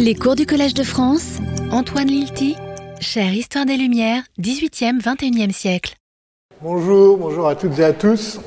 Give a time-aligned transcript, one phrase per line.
[0.00, 1.38] Les cours du Collège de France,
[1.72, 2.56] Antoine Lilti,
[3.00, 5.96] chère Histoire des Lumières, 18e, 21e siècle.
[6.62, 8.38] Bonjour, bonjour à toutes et à tous.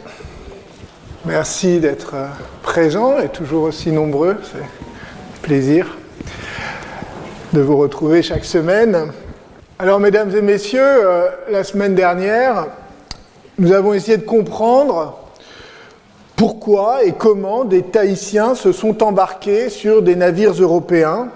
[1.26, 2.28] Merci d'être euh,
[2.64, 4.38] présents et toujours aussi nombreux.
[4.44, 5.98] C'est un plaisir
[7.52, 9.12] de vous retrouver chaque semaine.
[9.78, 12.68] Alors, mesdames et messieurs, euh, la semaine dernière,
[13.58, 15.20] nous avons essayé de comprendre
[16.38, 21.28] pourquoi et comment des Tahitiens se sont embarqués sur des navires européens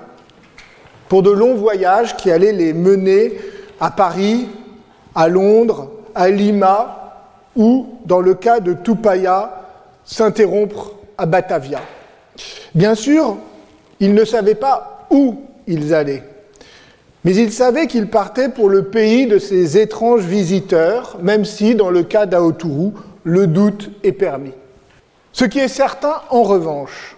[1.09, 3.33] pour de longs voyages qui allaient les mener
[3.79, 4.47] à Paris,
[5.13, 7.13] à Londres, à Lima
[7.55, 9.61] ou, dans le cas de Tupaya,
[10.03, 11.81] s'interrompre à Batavia.
[12.73, 13.37] Bien sûr,
[13.99, 15.35] ils ne savaient pas où
[15.67, 16.23] ils allaient,
[17.23, 21.89] mais ils savaient qu'ils partaient pour le pays de ces étranges visiteurs, même si, dans
[21.89, 22.91] le cas d'Aoturu,
[23.23, 24.53] le doute est permis.
[25.31, 27.17] Ce qui est certain, en revanche,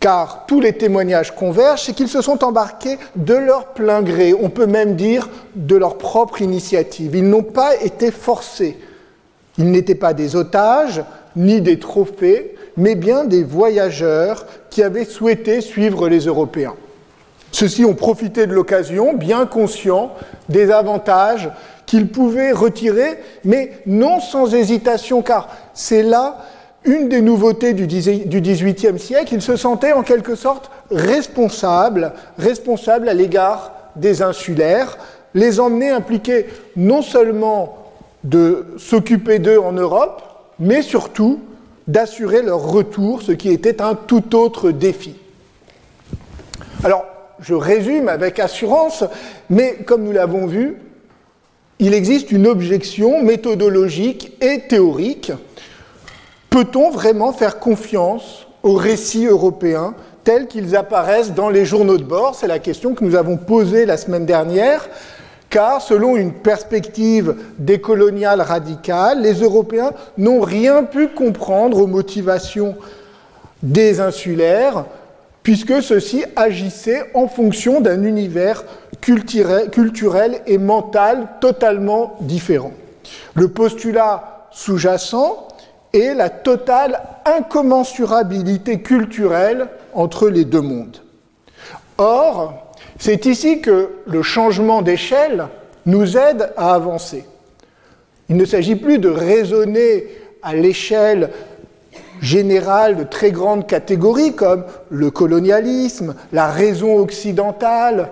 [0.00, 4.48] car tous les témoignages convergent, c'est qu'ils se sont embarqués de leur plein gré, on
[4.48, 7.14] peut même dire de leur propre initiative.
[7.14, 8.78] Ils n'ont pas été forcés.
[9.58, 11.04] Ils n'étaient pas des otages,
[11.36, 16.74] ni des trophées, mais bien des voyageurs qui avaient souhaité suivre les Européens.
[17.52, 20.14] Ceux-ci ont profité de l'occasion, bien conscients
[20.48, 21.50] des avantages
[21.84, 26.38] qu'ils pouvaient retirer, mais non sans hésitation, car c'est là
[26.84, 29.34] une des nouveautés du XVIIIe siècle.
[29.34, 34.98] Ils se sentaient en quelque sorte responsables, responsables à l'égard des insulaires,
[35.34, 37.76] les emmener impliqués non seulement
[38.24, 40.22] de s'occuper d'eux en Europe,
[40.58, 41.40] mais surtout
[41.86, 45.14] d'assurer leur retour, ce qui était un tout autre défi.
[46.84, 47.04] Alors,
[47.40, 49.04] je résume avec assurance,
[49.48, 50.76] mais comme nous l'avons vu,
[51.78, 55.32] il existe une objection méthodologique et théorique.
[56.50, 62.34] Peut-on vraiment faire confiance aux récits européens tels qu'ils apparaissent dans les journaux de bord?
[62.34, 64.88] C'est la question que nous avons posée la semaine dernière
[65.48, 72.76] car selon une perspective décoloniale radicale, les Européens n'ont rien pu comprendre aux motivations
[73.62, 74.84] des insulaires,
[75.42, 78.64] puisque ceux-ci agissaient en fonction d'un univers
[79.00, 82.72] culturel et mental totalement différent.
[83.34, 85.48] Le postulat sous-jacent
[85.92, 90.98] est la totale incommensurabilité culturelle entre les deux mondes.
[91.98, 95.46] Or, c'est ici que le changement d'échelle
[95.86, 97.24] nous aide à avancer.
[98.28, 100.06] Il ne s'agit plus de raisonner
[100.42, 101.30] à l'échelle
[102.20, 108.10] générale de très grandes catégories comme le colonialisme, la raison occidentale,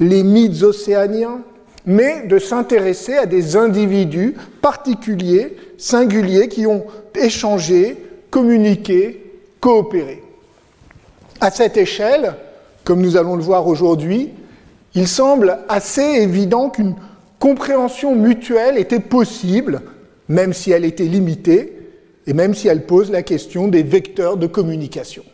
[0.00, 1.42] les mythes océaniens,
[1.86, 7.96] mais de s'intéresser à des individus particuliers, singuliers, qui ont échangé,
[8.30, 10.22] communiqué, coopéré.
[11.40, 12.34] À cette échelle,
[12.84, 14.30] comme nous allons le voir aujourd'hui,
[14.94, 16.94] il semble assez évident qu'une
[17.38, 19.82] compréhension mutuelle était possible,
[20.28, 21.76] même si elle était limitée,
[22.26, 25.24] et même si elle pose la question des vecteurs de communication.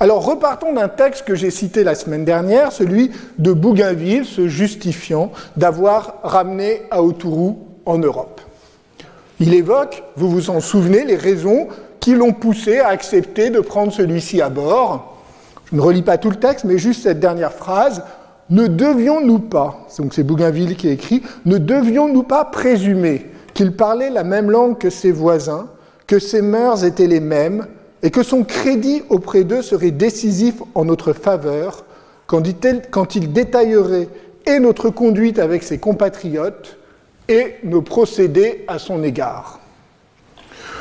[0.00, 5.30] Alors repartons d'un texte que j'ai cité la semaine dernière, celui de Bougainville se justifiant
[5.56, 7.52] d'avoir ramené Aoturu
[7.86, 8.40] en Europe.
[9.40, 11.68] Il évoque, vous vous en souvenez, les raisons
[12.00, 15.18] qui l'ont poussé à accepter de prendre celui-ci à bord.
[15.70, 18.04] Je ne relis pas tout le texte, mais juste cette dernière phrase.
[18.50, 24.24] Ne devions-nous pas, donc c'est Bougainville qui écrit, ne devions-nous pas présumer qu'il parlait la
[24.24, 25.68] même langue que ses voisins,
[26.06, 27.66] que ses mœurs étaient les mêmes,
[28.02, 31.84] et que son crédit auprès d'eux serait décisif en notre faveur
[32.26, 34.08] quand il détaillerait
[34.46, 36.78] et notre conduite avec ses compatriotes
[37.28, 39.60] et nos procédés à son égard.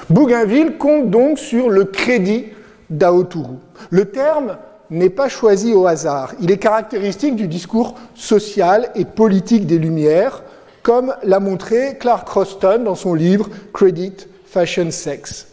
[0.10, 2.46] Bougainville compte donc sur le crédit
[2.90, 3.56] d'Aoturu.
[3.90, 4.58] Le terme
[4.90, 6.34] n'est pas choisi au hasard.
[6.42, 10.44] Il est caractéristique du discours social et politique des Lumières,
[10.84, 14.14] comme l'a montré Clark Croston dans son livre Credit,
[14.46, 15.48] Fashion, Sex.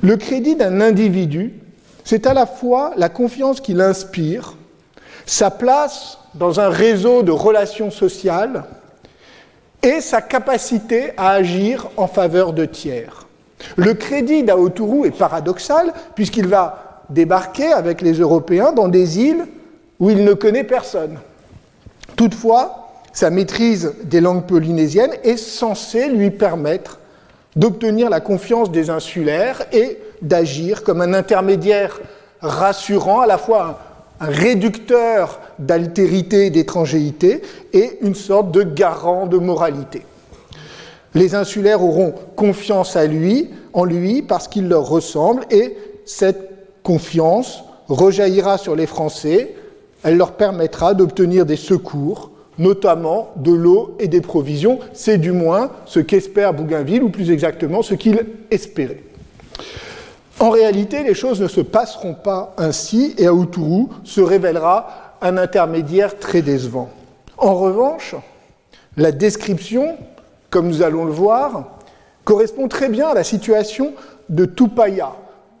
[0.00, 1.60] Le crédit d'un individu,
[2.04, 4.54] c'est à la fois la confiance qu'il inspire,
[5.26, 8.64] sa place dans un réseau de relations sociales
[9.84, 13.26] et sa capacité à agir en faveur de tiers.
[13.76, 19.46] Le crédit d'Aoturu est paradoxal puisqu'il va débarquer avec les Européens dans des îles
[20.00, 21.18] où il ne connaît personne.
[22.16, 26.98] Toutefois, sa maîtrise des langues polynésiennes est censée lui permettre
[27.54, 32.00] d'obtenir la confiance des insulaires et d'agir comme un intermédiaire
[32.40, 33.78] rassurant, à la fois
[34.28, 37.42] réducteur d'altérité et d'étrangérité
[37.72, 40.02] et une sorte de garant de moralité.
[41.14, 46.50] Les insulaires auront confiance en lui, parce qu'il leur ressemble, et cette
[46.82, 49.54] confiance rejaillira sur les Français,
[50.02, 54.78] elle leur permettra d'obtenir des secours, notamment de l'eau et des provisions.
[54.92, 59.02] C'est du moins ce qu'espère Bougainville, ou plus exactement ce qu'il espérait.
[60.40, 66.18] En réalité, les choses ne se passeront pas ainsi et Aoutourou se révélera un intermédiaire
[66.18, 66.90] très décevant.
[67.38, 68.14] En revanche,
[68.96, 69.96] la description,
[70.50, 71.78] comme nous allons le voir,
[72.24, 73.92] correspond très bien à la situation
[74.28, 75.12] de Tupaya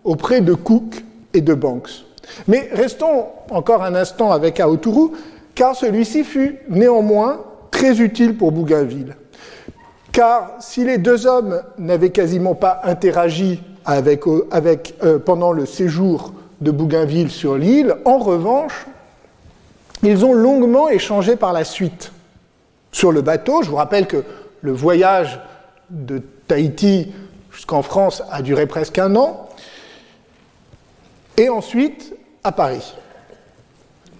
[0.02, 2.04] auprès de Cook et de Banks.
[2.48, 5.12] Mais restons encore un instant avec Aotourou,
[5.54, 7.40] car celui-ci fut néanmoins
[7.70, 9.16] très utile pour Bougainville.
[10.14, 14.24] Car si les deux hommes n'avaient quasiment pas interagi avec,
[15.02, 18.86] euh, pendant le séjour de Bougainville sur l'île, en revanche,
[20.04, 22.12] ils ont longuement échangé par la suite
[22.92, 23.64] sur le bateau.
[23.64, 24.22] Je vous rappelle que
[24.60, 25.40] le voyage
[25.90, 27.12] de Tahiti
[27.50, 29.48] jusqu'en France a duré presque un an,
[31.36, 32.14] et ensuite
[32.44, 32.94] à Paris.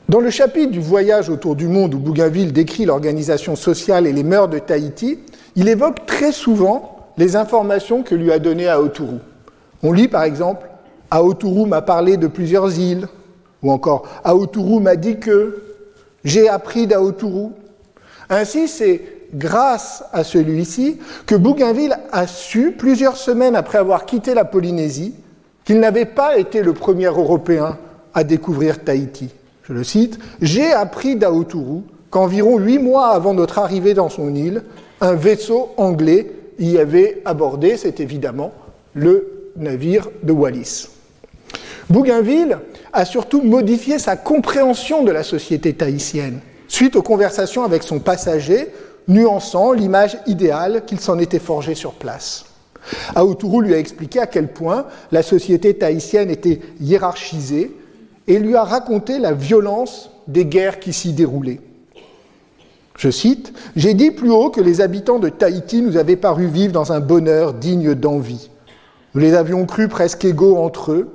[0.09, 4.25] Dans le chapitre du voyage autour du monde où Bougainville décrit l'organisation sociale et les
[4.25, 5.21] mœurs de Tahiti,
[5.57, 9.21] il évoque très souvent les informations que lui a données Aotourou.
[9.83, 10.67] On lit par exemple
[11.11, 13.07] Aotourou m'a parlé de plusieurs îles,
[13.63, 15.63] ou encore Aotourou m'a dit que,
[16.25, 17.53] j'ai appris d'Aotourou.
[18.31, 19.03] Ainsi, c'est
[19.35, 25.15] grâce à celui-ci que Bougainville a su, plusieurs semaines après avoir quitté la Polynésie,
[25.65, 27.79] qu'il n'avait pas été le premier Européen
[28.15, 29.31] à découvrir Tahiti.
[29.63, 34.63] Je le cite, J'ai appris d'Aotourou qu'environ huit mois avant notre arrivée dans son île,
[35.01, 38.53] un vaisseau anglais y avait abordé, c'est évidemment
[38.95, 40.89] le navire de Wallis.
[41.91, 42.59] Bougainville
[42.93, 48.69] a surtout modifié sa compréhension de la société tahitienne suite aux conversations avec son passager,
[49.07, 52.47] nuançant l'image idéale qu'il s'en était forgé sur place.
[53.15, 57.71] Aoutourou lui a expliqué à quel point la société tahitienne était hiérarchisée
[58.27, 61.61] et lui a raconté la violence des guerres qui s'y déroulaient.
[62.97, 66.73] Je cite, J'ai dit plus haut que les habitants de Tahiti nous avaient paru vivre
[66.73, 68.51] dans un bonheur digne d'envie.
[69.15, 71.09] Nous les avions crus presque égaux entre eux,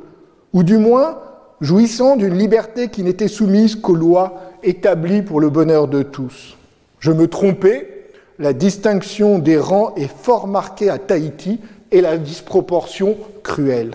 [0.53, 1.19] ou du moins
[1.61, 6.57] jouissant d'une liberté qui n'était soumise qu'aux lois établies pour le bonheur de tous.
[6.99, 8.09] Je me trompais,
[8.39, 11.59] la distinction des rangs est fort marquée à Tahiti
[11.91, 13.91] et la disproportion cruelle.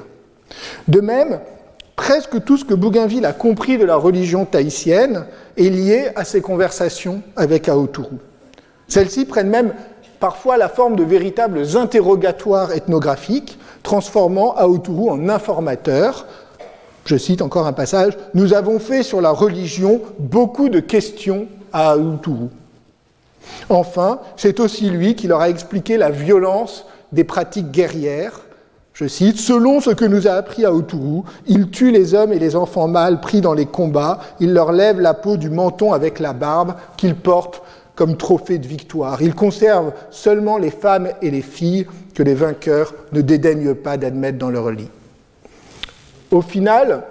[0.88, 1.40] De même,
[1.96, 5.26] presque tout ce que Bougainville a compris de la religion tahitienne
[5.56, 8.19] est lié à ses conversations avec Aotourou.
[8.88, 9.75] Celles-ci prennent même
[10.20, 16.26] parfois la forme de véritables interrogatoires ethnographiques, transformant Aotourou en informateur.
[17.05, 21.91] Je cite encore un passage, Nous avons fait sur la religion beaucoup de questions à
[21.93, 22.50] Aotourou.
[23.69, 28.41] Enfin, c'est aussi lui qui leur a expliqué la violence des pratiques guerrières.
[28.94, 32.38] Je cite, Selon ce que nous a appris à Autourou, il tue les hommes et
[32.38, 36.20] les enfants mâles pris dans les combats, il leur lève la peau du menton avec
[36.20, 37.62] la barbe qu'ils portent
[37.96, 39.20] comme trophée de victoire.
[39.20, 44.38] Il conserve seulement les femmes et les filles que les vainqueurs ne dédaignent pas d'admettre
[44.38, 44.88] dans leur lit.
[46.31, 47.02] Au final,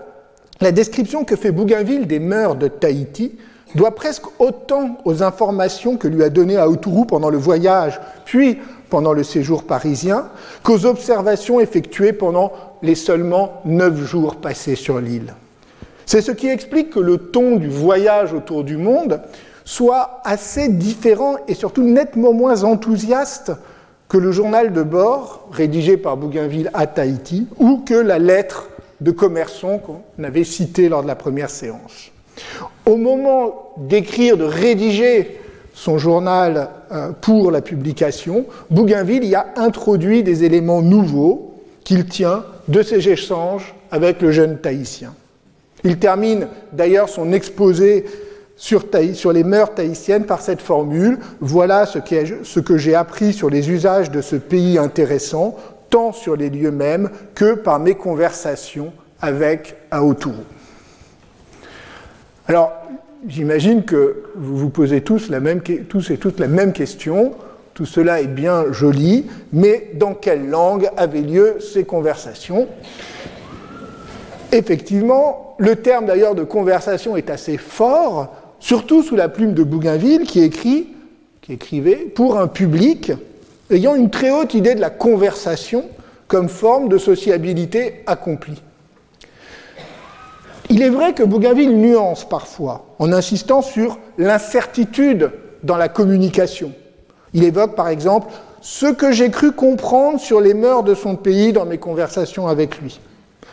[0.62, 3.38] la description que fait Bougainville des mœurs de Tahiti
[3.76, 8.60] doit presque autant aux informations que lui a données Aoutourou pendant le voyage, puis
[8.94, 10.28] pendant le séjour parisien,
[10.62, 12.54] qu'aux observations effectuées pendant
[12.84, 15.34] les seulement neuf jours passés sur l'île.
[16.06, 19.20] C'est ce qui explique que le ton du voyage autour du monde
[19.66, 23.52] soit assez différent et surtout nettement moins enthousiaste
[24.10, 28.70] que le journal de bord rédigé par Bougainville à Tahiti ou que la lettre
[29.02, 32.12] de Commerçon qu'on avait citée lors de la première séance.
[32.86, 35.40] Au moment d'écrire, de rédiger
[35.74, 42.46] son journal euh, pour la publication, Bougainville y a introduit des éléments nouveaux qu'il tient
[42.68, 45.14] de ses échanges avec le jeune Tahitien.
[45.84, 48.06] Il termine d'ailleurs son exposé
[48.56, 48.86] sur,
[49.34, 54.22] les mœurs tahitiennes par cette formule Voilà ce, que j'ai appris sur les usages de
[54.22, 55.58] ce pays intéressant,
[55.90, 60.44] tant sur les lieux mêmes que par mes conversations avec Aotourou.
[62.48, 62.74] Alors,
[63.28, 65.32] j'imagine que vous vous posez tous,
[65.90, 67.32] tous et toutes la même question.
[67.74, 72.68] Tout cela est bien joli, mais dans quelle langue avaient lieu ces conversations?
[74.52, 80.24] Effectivement, le terme d'ailleurs de conversation est assez fort, surtout sous la plume de Bougainville
[80.24, 80.90] qui écrit,
[81.42, 83.12] qui écrivait pour un public
[83.72, 85.86] ayant une très haute idée de la conversation
[86.28, 88.62] comme forme de sociabilité accomplie.
[90.74, 95.30] Il est vrai que Bougainville nuance parfois en insistant sur l'incertitude
[95.62, 96.72] dans la communication.
[97.36, 101.54] Il évoque par exemple ce que j'ai cru comprendre sur les mœurs de son pays
[101.54, 103.00] dans mes conversations avec lui.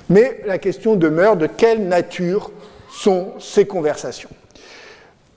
[0.09, 2.53] Mais la question demeure de quelle nature
[2.91, 4.31] sont ces conversations.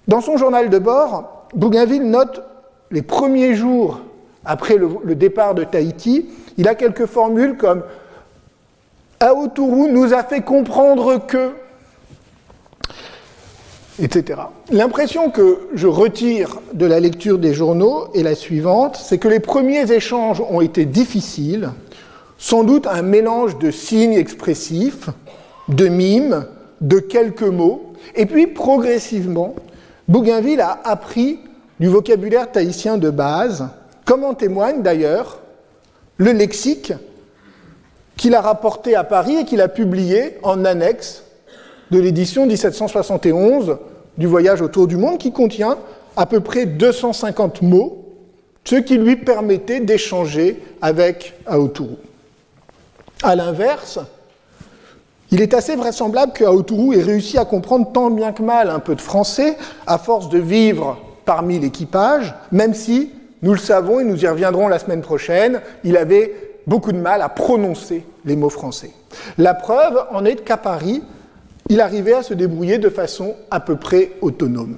[0.08, 2.44] Dans son journal de bord, Bougainville note
[2.92, 4.00] les premiers jours
[4.46, 7.84] après le, départ de Tahiti, il a quelques formules comme
[9.20, 11.52] Aotourou nous a fait comprendre que,
[14.72, 19.40] L'impression que je retire de la lecture des journaux est la suivante, c'est que les
[19.40, 21.70] premiers échanges ont été difficiles,
[22.38, 25.10] sans doute un mélange de signes expressifs,
[25.70, 26.48] de mimes,
[26.82, 29.56] de quelques mots, et puis progressivement,
[30.08, 31.40] Bougainville a appris
[31.80, 33.68] du vocabulaire tahitien de base,
[34.06, 35.40] comme en témoigne d'ailleurs
[36.18, 36.94] le lexique
[38.18, 41.24] qu'il a rapporté à Paris et qu'il a publié en annexe
[41.92, 43.78] de l'édition 1771
[44.18, 45.78] du Voyage autour du monde, qui contient
[46.16, 48.06] à peu près 250 mots,
[48.64, 51.96] ce qui lui permettait d'échanger avec Aoturu.
[53.24, 54.00] A l'inverse,
[55.32, 58.96] il est assez vraisemblable que ait réussi à comprendre tant bien que mal un peu
[58.96, 63.12] de français à force de vivre parmi l'équipage, même si,
[63.42, 67.22] nous le savons et nous y reviendrons la semaine prochaine, il avait beaucoup de mal
[67.22, 68.92] à prononcer les mots français.
[69.38, 71.02] La preuve en est qu'à Paris,
[71.70, 74.78] il arrivait à se débrouiller de façon à peu près autonome.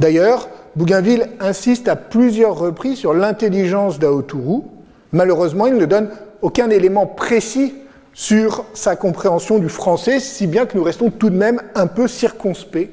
[0.00, 4.70] D'ailleurs, Bougainville insiste à plusieurs reprises sur l'intelligence d'Aotourou.
[5.12, 6.10] Malheureusement, il ne donne
[6.42, 7.74] aucun élément précis
[8.12, 12.08] sur sa compréhension du français, si bien que nous restons tout de même un peu
[12.08, 12.88] circonspects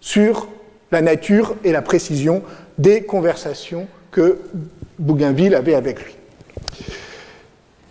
[0.00, 0.48] sur
[0.90, 2.42] la nature et la précision
[2.78, 4.38] des conversations que
[4.98, 6.16] Bougainville avait avec lui.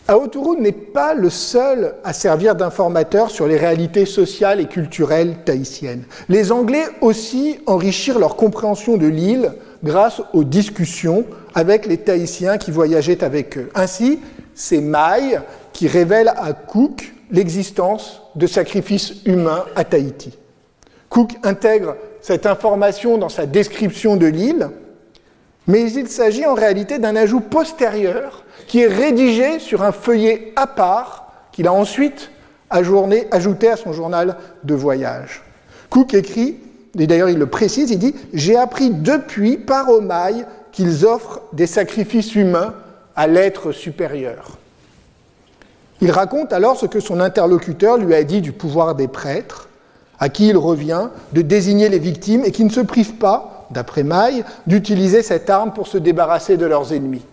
[0.07, 6.03] Aoturu n'est pas le seul à servir d'informateur sur les réalités sociales et culturelles tahitiennes.
[6.27, 9.53] Les Anglais aussi enrichirent leur compréhension de l'île
[9.83, 13.69] grâce aux discussions avec les Tahitiens qui voyageaient avec eux.
[13.75, 14.19] Ainsi,
[14.53, 15.41] c'est Maille
[15.73, 20.37] qui révèle à Cook l'existence de sacrifices humains à Tahiti.
[21.09, 24.69] Cook intègre cette information dans sa description de l'île,
[25.67, 30.67] mais il s'agit en réalité d'un ajout postérieur qui est rédigé sur un feuillet à
[30.67, 32.31] part qu'il a ensuite
[32.69, 35.43] ajouté à son journal de voyage.
[35.89, 36.57] Cook écrit,
[36.97, 41.67] et d'ailleurs il le précise, il dit J'ai appris depuis par Omaï qu'ils offrent des
[41.67, 42.73] sacrifices humains
[43.15, 44.57] à l'être supérieur.
[45.99, 49.69] Il raconte alors ce que son interlocuteur lui a dit du pouvoir des prêtres,
[50.19, 54.03] à qui il revient de désigner les victimes et qui ne se privent pas, d'après
[54.03, 57.25] Maille, d'utiliser cette arme pour se débarrasser de leurs ennemis.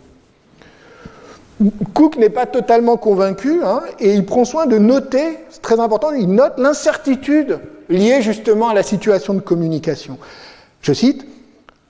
[1.92, 6.12] Cook n'est pas totalement convaincu hein, et il prend soin de noter, c'est très important,
[6.12, 10.18] il note l'incertitude liée justement à la situation de communication.
[10.83, 11.26] Je cite,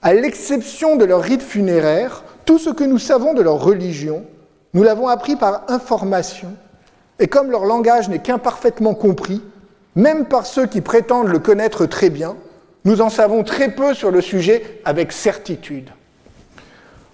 [0.01, 4.25] À l'exception de leur rite funéraire, tout ce que nous savons de leur religion,
[4.73, 6.49] nous l'avons appris par information,
[7.19, 9.43] et comme leur langage n'est qu'imparfaitement compris,
[9.97, 12.37] même par ceux qui prétendent le connaître très bien,
[12.89, 15.91] nous en savons très peu sur le sujet avec certitude.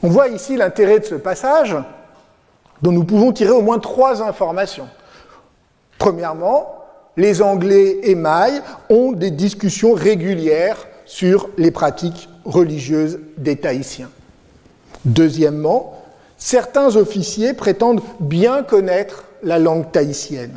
[0.04, 1.76] On voit ici l'intérêt de ce passage,
[2.80, 4.86] dont nous pouvons tirer au moins trois informations.
[5.98, 6.76] Premièrement,
[7.16, 14.10] les Anglais et Mailles ont des discussions régulières sur les pratiques religieuses des Tahitiens.
[15.04, 16.04] Deuxièmement,
[16.38, 20.54] certains officiers prétendent bien connaître la langue tahitienne.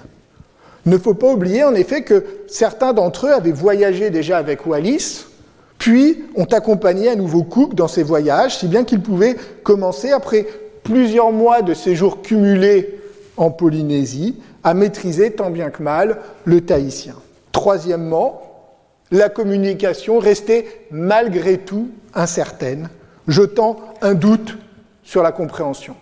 [0.87, 5.25] Ne faut pas oublier en effet que certains d'entre eux avaient voyagé déjà avec Wallis,
[5.77, 10.47] puis ont accompagné à nouveau Cook dans ses voyages, si bien qu'ils pouvaient commencer, après
[10.83, 13.01] plusieurs mois de séjour cumulés
[13.35, 17.15] en Polynésie, à maîtriser tant bien que mal le tahitien.
[17.51, 18.41] Troisièmement,
[19.11, 22.89] la communication restait malgré tout incertaine,
[23.27, 24.57] jetant un doute
[25.03, 25.97] sur la compréhension.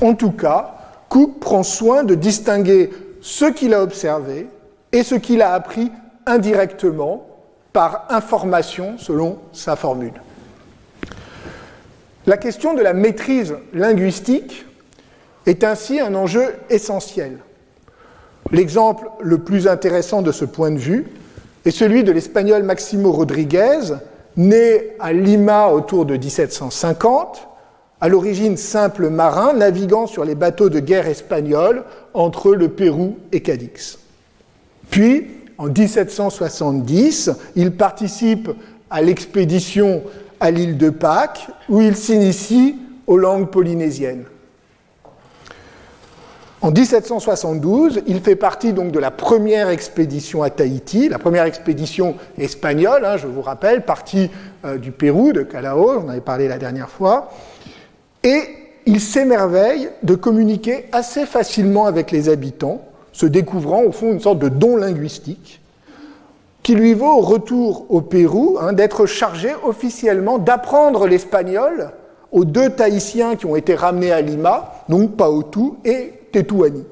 [0.00, 0.76] En tout cas,
[1.08, 2.90] Cook prend soin de distinguer
[3.24, 4.48] ce qu'il a observé
[4.92, 5.90] et ce qu'il a appris
[6.26, 7.26] indirectement
[7.72, 10.12] par information selon sa formule.
[12.26, 14.66] La question de la maîtrise linguistique
[15.46, 17.38] est ainsi un enjeu essentiel.
[18.50, 21.06] L'exemple le plus intéressant de ce point de vue
[21.64, 23.94] est celui de l'espagnol Maximo Rodriguez,
[24.36, 27.48] né à Lima autour de 1750
[28.00, 33.40] à l'origine simple marin, naviguant sur les bateaux de guerre espagnols entre le Pérou et
[33.40, 33.98] Cadix.
[34.90, 35.26] Puis,
[35.58, 38.50] en 1770, il participe
[38.90, 40.02] à l'expédition
[40.40, 44.24] à l'île de Pâques, où il s'initie aux langues polynésiennes.
[46.64, 53.04] En 1772, il fait partie de la première expédition à Tahiti, la première expédition espagnole,
[53.04, 54.30] hein, je vous rappelle, partie
[54.64, 57.30] euh, du Pérou, de Callao, on avait parlé la dernière fois.
[58.24, 58.42] Et
[58.86, 64.40] il s'émerveille de communiquer assez facilement avec les habitants, se découvrant au fond une sorte
[64.40, 65.60] de don linguistique
[66.64, 71.90] qui lui vaut au retour au Pérou hein, d'être chargé officiellement d'apprendre l'espagnol
[72.32, 76.84] aux deux Tahitiens qui ont été ramenés à Lima, donc Paotu et Tetuani.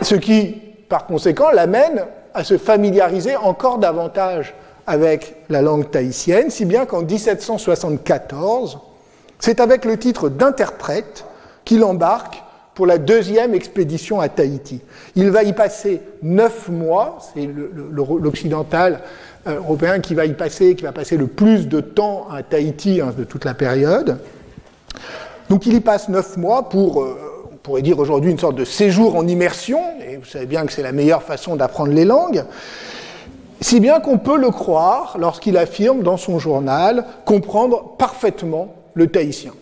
[0.00, 0.56] Ce qui,
[0.88, 4.54] par conséquent, l'amène à se familiariser encore davantage
[4.86, 8.78] avec la langue tahitienne, si bien qu'en 1774,
[9.38, 11.24] c'est avec le titre d'interprète
[11.64, 12.42] qu'il embarque
[12.74, 14.80] pour la deuxième expédition à Tahiti.
[15.16, 17.48] Il va y passer neuf mois, c'est
[17.92, 19.00] l'occidental
[19.48, 23.00] euh, européen qui va y passer, qui va passer le plus de temps à Tahiti
[23.00, 24.18] hein, de toute la période.
[25.50, 27.18] Donc il y passe neuf mois pour, euh,
[27.52, 30.72] on pourrait dire aujourd'hui, une sorte de séjour en immersion, et vous savez bien que
[30.72, 32.44] c'est la meilleure façon d'apprendre les langues,
[33.60, 39.52] si bien qu'on peut le croire lorsqu'il affirme dans son journal comprendre parfaitement le tahitien.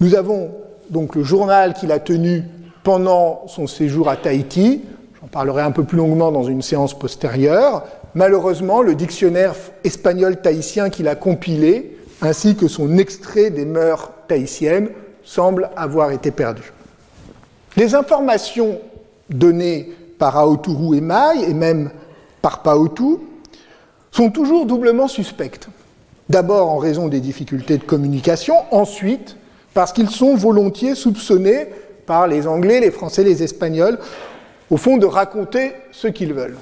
[0.00, 0.50] Nous avons
[0.90, 2.44] donc le journal qu'il a tenu
[2.84, 4.82] pendant son séjour à Tahiti.
[5.20, 7.84] J'en parlerai un peu plus longuement dans une séance postérieure.
[8.14, 14.90] Malheureusement, le dictionnaire espagnol tahitien qu'il a compilé, ainsi que son extrait des mœurs tahitiennes,
[15.24, 16.72] semblent avoir été perdus.
[17.76, 18.78] Les informations
[19.30, 21.90] données par Aoturu et Mai, et même
[22.42, 23.16] par Paotu,
[24.12, 25.68] sont toujours doublement suspectes.
[26.28, 29.36] D'abord en raison des difficultés de communication, ensuite
[29.74, 31.68] parce qu'ils sont volontiers soupçonnés
[32.06, 33.98] par les Anglais, les Français, les Espagnols,
[34.70, 36.56] au fond de raconter ce qu'ils veulent.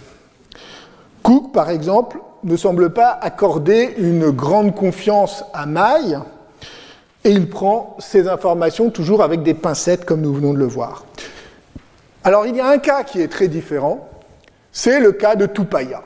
[1.22, 6.18] Cook, par exemple, ne semble pas accorder une grande confiance à Maille,
[7.24, 11.06] et il prend ces informations toujours avec des pincettes, comme nous venons de le voir.
[12.22, 14.08] Alors il y a un cas qui est très différent,
[14.72, 16.02] c'est le cas de Tupaya.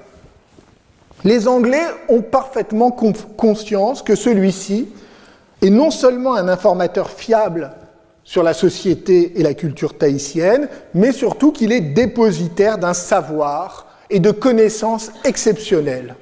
[1.25, 4.89] Les Anglais ont parfaitement conscience que celui-ci
[5.63, 7.73] est non seulement un informateur fiable
[8.23, 14.21] sur la société et la culture tahitienne, mais surtout qu'il est dépositaire d'un savoir et
[14.21, 16.15] de connaissances exceptionnelles.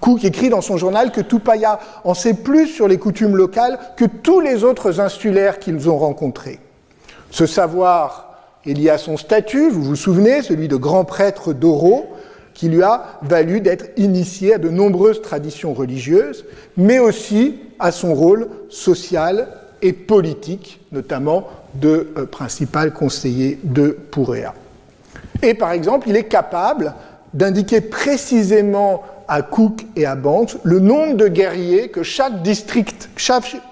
[0.00, 4.04] Cook écrit dans son journal que Tupaya en sait plus sur les coutumes locales que
[4.04, 6.60] tous les autres insulaires qu'ils ont rencontrés.
[7.30, 12.06] Ce savoir est lié à son statut, vous vous souvenez, celui de grand prêtre d'Oro,
[12.54, 16.44] qui lui a valu d'être initié à de nombreuses traditions religieuses,
[16.76, 19.48] mais aussi à son rôle social
[19.82, 24.54] et politique, notamment de euh, principal conseiller de Pouréa.
[25.42, 26.94] Et par exemple, il est capable
[27.34, 32.32] d'indiquer précisément à Cook et à Banks le nombre de guerriers que chaque,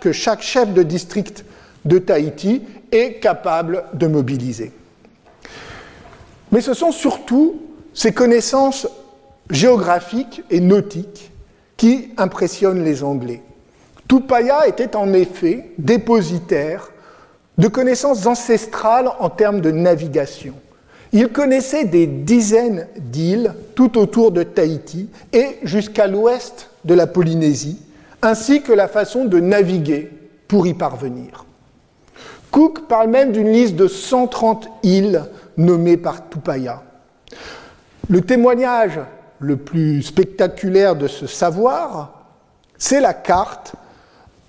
[0.01, 1.45] que chaque chef de district
[1.85, 4.73] de Tahiti est capable de mobiliser.
[6.51, 7.61] Mais ce sont surtout
[8.01, 8.89] ces connaissances
[9.51, 11.31] géographiques et nautiques
[11.77, 13.43] qui impressionnent les Anglais.
[14.09, 16.93] Tupaya était en effet dépositaire
[17.59, 20.55] de connaissances ancestrales en termes de navigation.
[21.13, 27.83] Il connaissait des dizaines d'îles tout autour de Tahiti et jusqu'à l'ouest de la Polynésie,
[28.23, 30.11] ainsi que la façon de naviguer
[30.49, 31.45] pour y parvenir.
[32.51, 35.23] Cook parle même d'une liste de 130 îles
[35.59, 36.83] nommées par Tupaya.
[38.11, 38.99] Le témoignage
[39.39, 42.25] le plus spectaculaire de ce savoir,
[42.77, 43.75] c'est la carte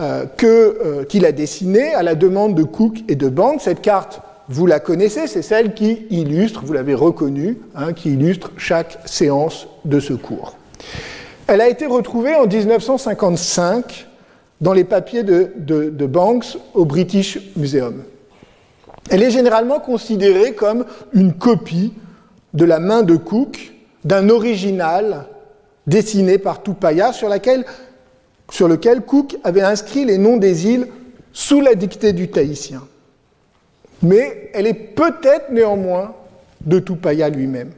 [0.01, 3.61] euh, euh, qu'il a dessinée à la demande de Cook et de Banks.
[3.61, 8.51] Cette carte, vous la connaissez, c'est celle qui illustre, vous l'avez reconnue, hein, qui illustre
[8.57, 10.57] chaque séance de ce cours.
[11.45, 14.07] Elle a été retrouvée en 1955
[14.59, 18.01] dans les papiers de, de Banks au British Museum.
[19.11, 21.93] Elle est généralement considérée comme une copie
[22.53, 25.25] de la main de Cook d'un original
[25.87, 30.87] dessiné par Tupaya sur, lequel Cook avait inscrit les noms des îles
[31.33, 32.81] sous la dictée du Tahitien.
[34.03, 36.13] Mais elle est peut-être néanmoins
[36.61, 37.71] de Tupaya lui-même.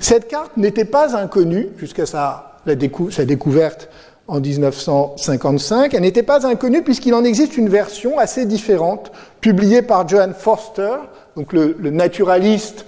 [0.00, 3.88] Cette carte n'était pas inconnue jusqu'à sa, découverte
[4.26, 5.94] en 1955.
[5.94, 10.96] Elle n'était pas inconnue puisqu'il en existe une version assez différente, publiée par Johann Forster,
[11.36, 12.84] donc le naturaliste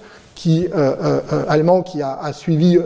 [0.47, 2.77] euh, euh, euh, allemand qui a, suivi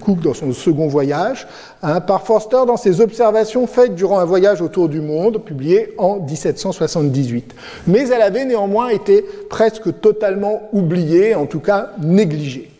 [0.00, 1.46] Cook dans son second voyage,
[1.82, 6.16] hein, par Forster dans ses observations faites durant un voyage autour du monde, publié en
[6.16, 7.54] 1778.
[7.86, 12.70] Mais elle avait néanmoins été presque totalement oubliée, en tout cas négligée.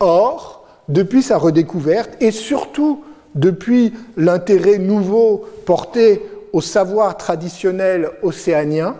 [0.00, 8.96] Or, depuis sa redécouverte, et surtout depuis l'intérêt nouveau porté au savoir traditionnel océanien,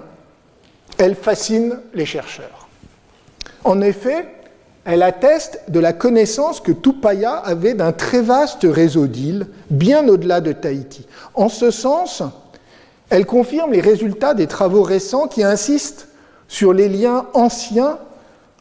[0.99, 2.69] elle fascine les chercheurs.
[3.64, 4.27] En effet,
[4.87, 10.40] elle atteste de la connaissance que Tupaya avait d'un très vaste réseau d'îles, bien au-delà
[10.40, 11.07] de Tahiti.
[11.35, 12.22] En ce sens,
[13.11, 16.07] elle confirme les résultats des travaux récents qui insistent
[16.46, 17.99] sur les liens anciens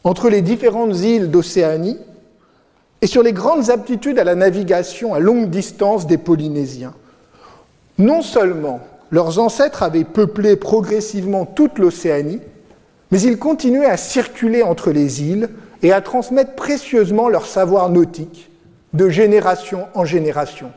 [0.02, 1.98] entre les différentes îles d'Océanie
[3.02, 6.94] et sur les grandes aptitudes à la navigation à longue distance des Polynésiens.
[7.98, 8.80] Non seulement
[9.12, 12.40] leurs ancêtres avaient peuplé progressivement toute l'Océanie,
[13.12, 15.50] mais ils continuaient à circuler entre les îles
[15.82, 18.50] et à transmettre précieusement leur savoir nautique
[18.92, 20.70] de génération en génération.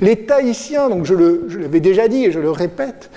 [0.00, 1.14] Les Tahitiens, donc je
[1.58, 3.10] l'avais déjà dit et je le répète,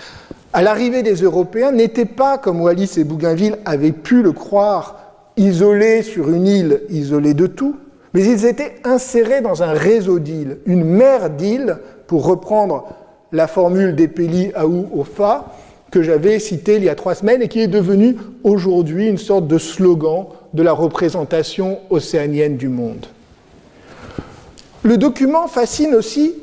[0.53, 4.97] à l'arrivée des Européens n'étaient pas, comme Wallis et Bougainville avaient pu le croire,
[5.37, 7.77] isolés sur une île isolée de tout,
[8.13, 12.89] mais ils étaient insérés dans un réseau d'îles, une mer d'îles, pour reprendre
[13.31, 15.45] la formule d'Epeli Aou Ofa
[15.91, 19.47] que j'avais citée il y a trois semaines et qui est devenue aujourd'hui une sorte
[19.47, 23.05] de slogan de la représentation océanienne du monde.
[24.83, 26.35] Le document fascine aussi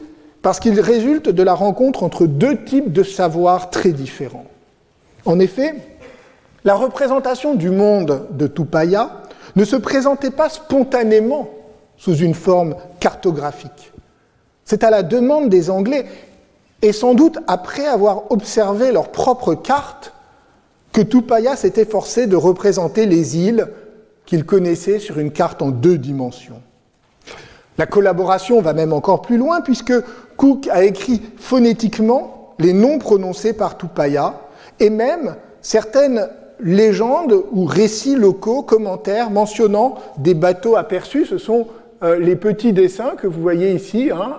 [0.42, 4.46] parce qu'il résulte de la rencontre entre deux types de savoirs très différents.
[5.24, 5.74] En effet,
[6.64, 9.22] la représentation du monde de Tupaya
[9.56, 11.50] ne se présentait pas spontanément
[11.96, 13.92] sous une forme cartographique.
[14.64, 16.06] C'est à la demande des Anglais,
[16.82, 20.12] et sans doute après avoir observé leur propre carte,
[20.92, 23.66] que Tupaya s'était forcé de représenter les îles
[24.28, 26.60] qu'il connaissait sur une carte en deux dimensions.
[27.78, 29.94] La collaboration va même encore plus loin puisque
[30.36, 34.38] Cook a écrit phonétiquement les noms prononcés par Tupaya
[34.80, 36.28] et même certaines
[36.60, 41.24] légendes ou récits locaux, commentaires mentionnant des bateaux aperçus.
[41.24, 41.66] Ce sont
[42.00, 44.36] euh, les petits dessins que vous voyez ici, hein,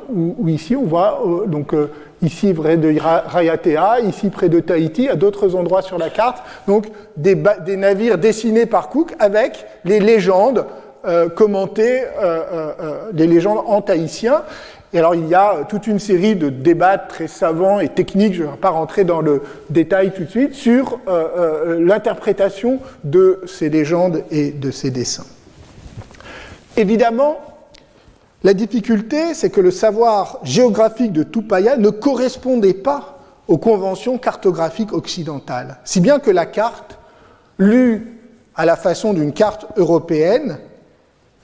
[0.47, 1.91] ici on voit euh, donc euh,
[2.21, 6.85] ici près de Rayatea, ici près de Tahiti, à d'autres endroits sur la carte, donc
[7.17, 10.65] des, des, navires dessinés par Cook avec les légendes
[11.37, 12.03] commentées,
[13.13, 14.43] des légendes en tahitien.
[14.91, 18.43] Et alors il y a toute une série de débats très savants et techniques, je
[18.43, 20.99] ne vais pas rentrer dans le détail tout de suite, sur
[21.79, 25.25] l'interprétation de ces légendes et de ces dessins.
[26.75, 27.37] Évidemment,
[28.43, 34.93] la difficulté, c'est que le savoir géographique de Tupaya ne correspondait pas aux conventions cartographiques
[34.93, 36.97] occidentales, si bien que la carte,
[37.57, 38.17] lue
[38.55, 40.59] à la façon d'une carte européenne,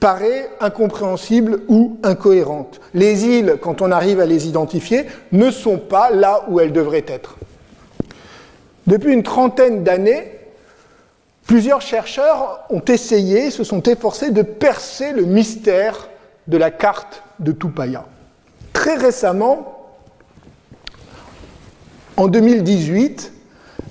[0.00, 2.80] paraît incompréhensible ou incohérente.
[2.94, 7.04] Les îles, quand on arrive à les identifier, ne sont pas là où elles devraient
[7.08, 7.36] être.
[8.86, 10.32] Depuis une trentaine d'années,
[11.46, 16.08] plusieurs chercheurs ont essayé, se sont efforcés de percer le mystère
[16.48, 18.04] de la carte de Tupaya.
[18.72, 19.76] Très récemment,
[22.16, 23.32] en 2018,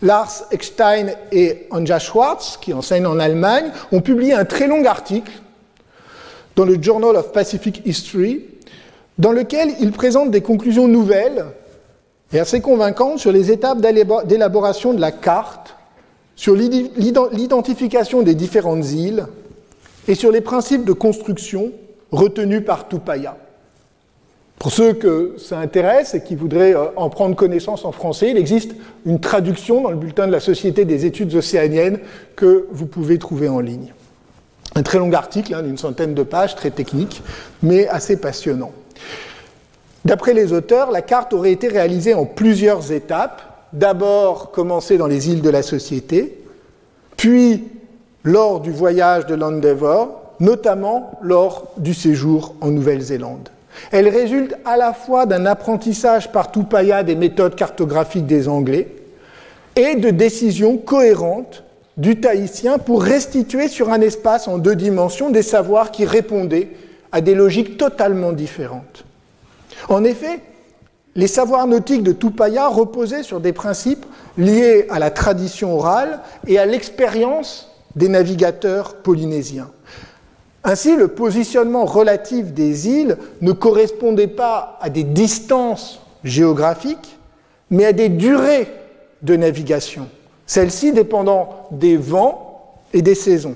[0.02, 5.32] Lars Eckstein et Anja Schwartz, qui enseignent en Allemagne, ont publié un très long article
[6.56, 8.46] dans le Journal of Pacific History,
[9.18, 11.46] dans lequel ils présentent des conclusions nouvelles
[12.34, 15.76] et assez convaincantes sur les étapes d'élaboration de la carte,
[16.36, 19.26] sur l'identification des différentes îles
[20.08, 21.72] et sur les principes de construction
[22.12, 23.38] retenu par Tupaya.
[24.60, 28.38] Pour ceux que ça intéresse et qui voudraient euh, en prendre connaissance en français, il
[28.38, 28.72] existe
[29.06, 32.00] une traduction dans le bulletin de la Société des études océaniennes
[32.36, 33.94] que vous pouvez trouver en ligne.
[34.76, 37.22] Un très long article hein, d'une centaine de pages, très technique,
[37.62, 38.72] mais assez passionnant.
[40.04, 43.42] D'après les auteurs, la carte aurait été réalisée en plusieurs étapes.
[43.74, 46.42] D'abord commencée dans les îles de la Société,
[47.18, 47.64] puis
[48.24, 53.50] lors du voyage de l'Endeavour, notamment lors du séjour en Nouvelle-Zélande.
[53.92, 58.88] Elle résulte à la fois d'un apprentissage par Tupaya des méthodes cartographiques des Anglais
[59.76, 61.64] et de décisions cohérentes
[61.98, 66.70] du Tahitien pour restituer sur un espace en deux dimensions des savoirs qui répondaient
[67.12, 69.06] à des logiques totalement différentes.
[69.90, 70.40] En effet,
[71.16, 74.06] les savoirs nautiques de Tupaya reposaient sur des principes
[74.38, 79.70] liés à la tradition orale et à l'expérience des navigateurs polynésiens.
[80.68, 87.20] Ainsi, le positionnement relatif des îles ne correspondait pas à des distances géographiques,
[87.70, 88.68] mais à des durées
[89.22, 90.10] de navigation,
[90.48, 93.56] celles-ci dépendant des vents et des saisons.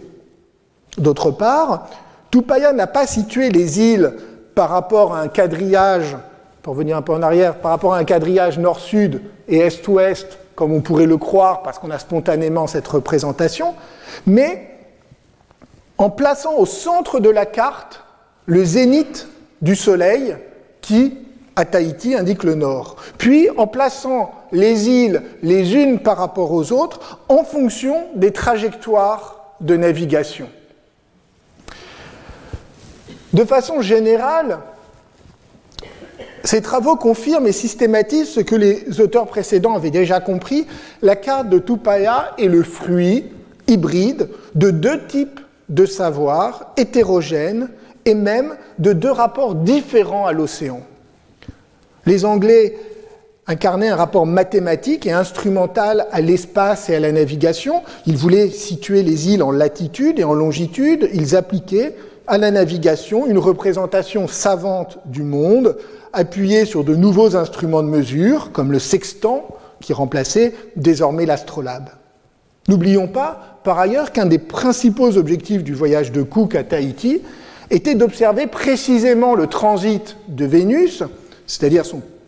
[1.00, 1.90] D'autre part,
[2.30, 4.14] Tupaya n'a pas situé les îles
[4.54, 6.16] par rapport à un quadrillage,
[6.62, 10.74] pour venir un peu en arrière, par rapport à un quadrillage nord-sud et est-ouest, comme
[10.74, 13.74] on pourrait le croire, parce qu'on a spontanément cette représentation,
[14.28, 14.69] mais
[16.00, 18.04] en plaçant au centre de la carte
[18.46, 19.28] le zénith
[19.62, 20.36] du Soleil
[20.82, 21.18] qui,
[21.56, 22.96] à Tahiti, indique le nord.
[23.18, 29.56] Puis en plaçant les îles les unes par rapport aux autres en fonction des trajectoires
[29.60, 30.50] de navigation.
[33.34, 34.60] De façon générale,
[36.46, 40.66] ces travaux confirment et systématisent ce que les auteurs précédents avaient déjà compris.
[41.02, 43.26] La carte de Tupaya est le fruit
[43.68, 47.70] hybride de deux types de savoir hétérogènes
[48.06, 50.82] et même de deux rapports différents à l'océan.
[52.06, 52.76] Les Anglais
[53.46, 57.82] incarnaient un rapport mathématique et instrumental à l'espace et à la navigation.
[58.06, 61.10] Ils voulaient situer les îles en latitude et en longitude.
[61.14, 61.96] Ils appliquaient
[62.28, 65.78] à la navigation une représentation savante du monde,
[66.14, 69.48] appuyée sur de nouveaux instruments de mesure, comme le sextant,
[69.82, 71.90] qui remplaçait désormais l'astrolabe.
[72.70, 77.24] N'oublions pas, par ailleurs, qu'un des principaux objectifs du voyage de Cook à Tahiti
[77.72, 81.02] était d'observer précisément le transit de Vénus,
[81.48, 81.84] c'est-à-dire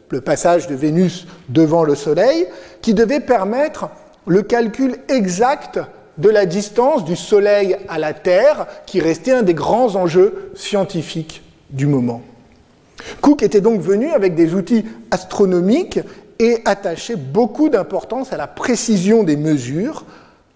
[0.10, 2.47] le passage de Vénus devant le Soleil,
[2.82, 3.89] qui devait permettre
[4.25, 5.80] le calcul exact
[6.17, 11.43] de la distance du Soleil à la Terre, qui restait un des grands enjeux scientifiques
[11.69, 12.23] du moment.
[13.21, 15.99] Cook était donc venu avec des outils astronomiques
[16.39, 20.04] et attachait beaucoup d'importance à la précision des mesures,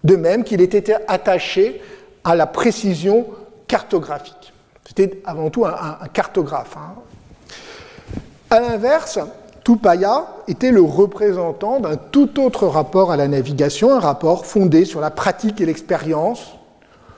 [0.04, 1.80] de même qu'il était attaché
[2.24, 3.26] à la précision
[3.68, 4.52] cartographique.
[4.86, 6.76] C'était avant tout un, cartographe.
[6.76, 6.94] Hein.
[8.50, 9.18] A l'inverse,
[9.64, 15.00] Tupaya était le représentant d'un tout autre rapport à la navigation, un rapport fondé sur
[15.00, 16.56] la pratique et l'expérience,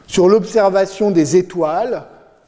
[0.06, 2.04] sur l'observation des étoiles,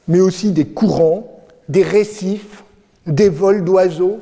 [0.08, 2.64] mais aussi des courants, des récifs,
[3.06, 4.20] des vols d'oiseaux,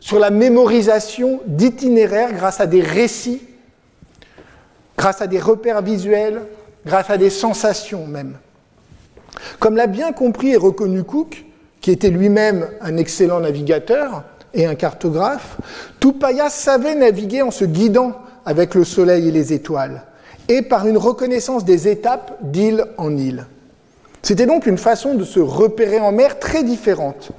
[0.00, 3.42] sur la mémorisation d'itinéraires grâce à des récits,
[5.00, 6.42] grâce à des repères visuels,
[6.84, 8.34] grâce à des sensations même.
[9.58, 11.46] Comme l'a bien compris et reconnu Cook,
[11.80, 15.56] qui était lui-même un excellent navigateur et un cartographe,
[16.00, 18.12] Tupaya savait naviguer en se guidant
[18.44, 20.02] avec le soleil et les étoiles,
[20.48, 23.46] et par une reconnaissance des étapes d'île en île.
[24.20, 27.30] C'était donc une façon de se repérer en mer très différente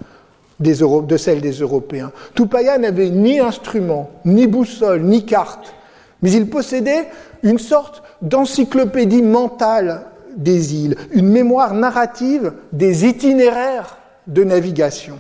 [0.60, 2.12] de celle des Européens.
[2.34, 5.76] Tupaya n'avait ni instrument, ni boussole, ni carte,
[6.24, 7.08] mais il possédait
[7.44, 15.20] une sorte d'encyclopédie mentale des îles, une mémoire narrative des itinéraires de navigation.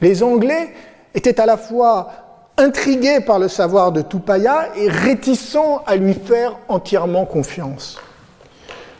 [0.00, 0.70] Les Anglais
[1.14, 2.10] étaient à la fois
[2.56, 7.98] intrigués par le savoir de Tupaya et réticents à lui faire entièrement confiance.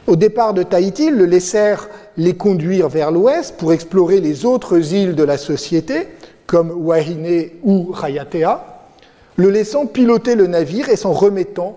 [0.07, 4.93] Au départ de Tahiti, ils le laissèrent les conduire vers l'ouest pour explorer les autres
[4.95, 6.09] îles de la société,
[6.47, 8.65] comme Wahine ou Rayatea,
[9.37, 11.77] le laissant piloter le navire et s'en remettant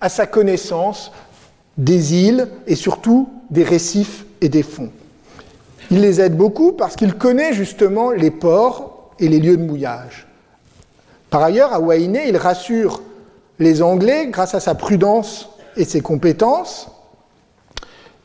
[0.00, 1.12] à sa connaissance
[1.76, 4.90] des îles et surtout des récifs et des fonds.
[5.90, 10.26] Il les aide beaucoup parce qu'il connaît justement les ports et les lieux de mouillage.
[11.30, 13.02] Par ailleurs, à Wainé, il rassure
[13.58, 16.88] les Anglais grâce à sa prudence et ses compétences,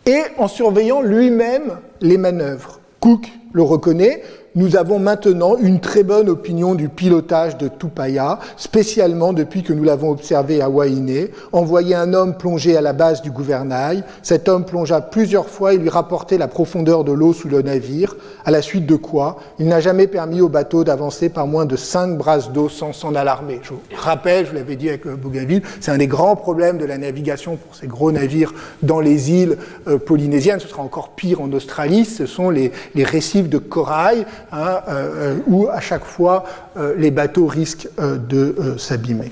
[0.06, 2.80] et en surveillant lui-même les manœuvres.
[3.00, 4.24] Cook le reconnaît,
[4.56, 9.84] nous avons maintenant une très bonne opinion du pilotage de Tupaya, spécialement depuis que nous
[9.84, 11.32] l'avons observé à Wainé.
[11.52, 14.06] Envoyer un homme plonger à la base du gouvernail.
[14.24, 18.15] Cet homme plongea plusieurs fois et lui rapportait la profondeur de l'eau sous le navire,
[18.46, 21.76] à la suite de quoi il n'a jamais permis au bateau d'avancer par moins de
[21.76, 23.60] cinq brasses d'eau sans s'en alarmer.
[23.62, 26.86] Je vous rappelle, je l'avais dit avec euh, Bougainville, c'est un des grands problèmes de
[26.86, 29.58] la navigation pour ces gros navires dans les îles
[29.89, 30.62] euh, polynésiennes.
[30.62, 32.06] Ce sera encore pire en Australie.
[32.06, 34.26] Ce sont les récifs de corail
[34.58, 36.46] Hein, euh, où à chaque fois
[36.78, 39.30] euh, les bateaux risquent euh, de s'abîmer.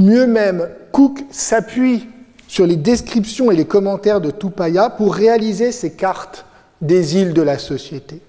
[0.00, 2.08] Mieux même, Cook s'appuie
[2.48, 6.44] sur les descriptions et les commentaires de Tupaya pour réaliser ces cartes
[6.80, 8.20] des îles de la société.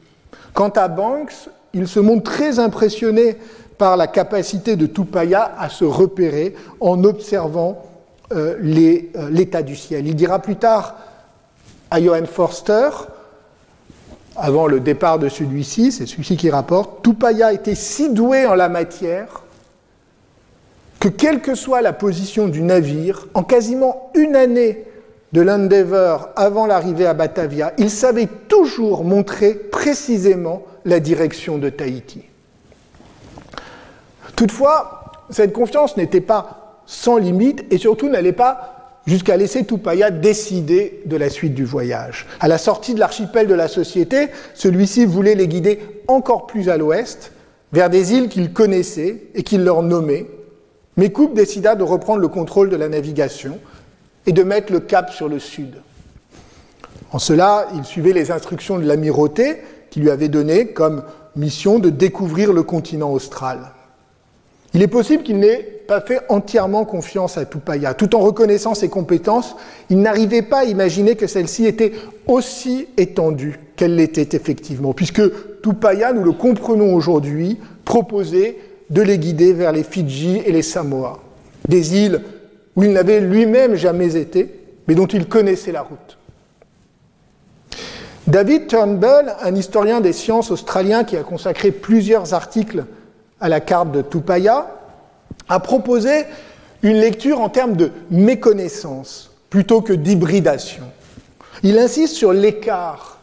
[0.53, 3.37] Quant à Banks, il se montre très impressionné
[3.79, 7.83] par la capacité de Tupaya à se repérer en observant
[8.61, 10.05] l'état du ciel.
[10.05, 10.95] Il dira plus tard
[11.89, 12.89] à Johann Forster
[14.35, 18.69] avant le départ de celui-ci, c'est celui-ci qui rapporte, Tupaya était si doué en la
[18.69, 19.43] matière
[20.99, 24.85] que quelle que soit la position du navire, en quasiment une année
[25.33, 32.23] de l'Endeavour avant l'arrivée à Batavia, il savait toujours montrer précisément la direction de Tahiti.
[34.35, 41.01] Toutefois, cette confiance n'était pas sans limite et surtout n'allait pas jusqu'à laisser Tupaya décider
[41.05, 42.27] de la suite du voyage.
[42.39, 46.77] À la sortie de l'archipel de la société, celui-ci voulait les guider encore plus à
[46.77, 47.31] l'ouest,
[47.71, 50.27] vers des îles qu'il connaissait et qu'il leur nommait.
[50.97, 53.59] Mais Cook décida de reprendre le contrôle de la navigation
[54.25, 55.75] et de mettre le cap sur le sud.
[57.11, 59.57] En cela, il suivait les instructions de l'amirauté
[59.89, 61.03] qui lui avait donné comme
[61.35, 63.71] mission de découvrir le continent austral.
[64.73, 67.93] Il est possible qu'il n'ait pas fait entièrement confiance à Tupaya.
[67.93, 69.55] Tout en reconnaissant ses compétences,
[69.89, 71.91] il n'arrivait pas à imaginer que celle-ci était
[72.27, 75.21] aussi étendue qu'elle l'était effectivement, puisque
[75.61, 78.57] Tupaya, nous le comprenons aujourd'hui, proposait
[78.89, 81.19] de les guider vers les Fidji et les Samoa,
[81.67, 82.21] des îles
[82.75, 84.53] où il n'avait lui-même jamais été,
[84.87, 86.17] mais dont il connaissait la route.
[88.27, 92.85] David Turnbull, un historien des sciences australien qui a consacré plusieurs articles
[93.41, 94.67] à la carte de Tupaya,
[95.49, 96.25] a proposé
[96.83, 100.83] une lecture en termes de méconnaissance plutôt que d'hybridation.
[101.63, 103.19] Il insiste sur l'écart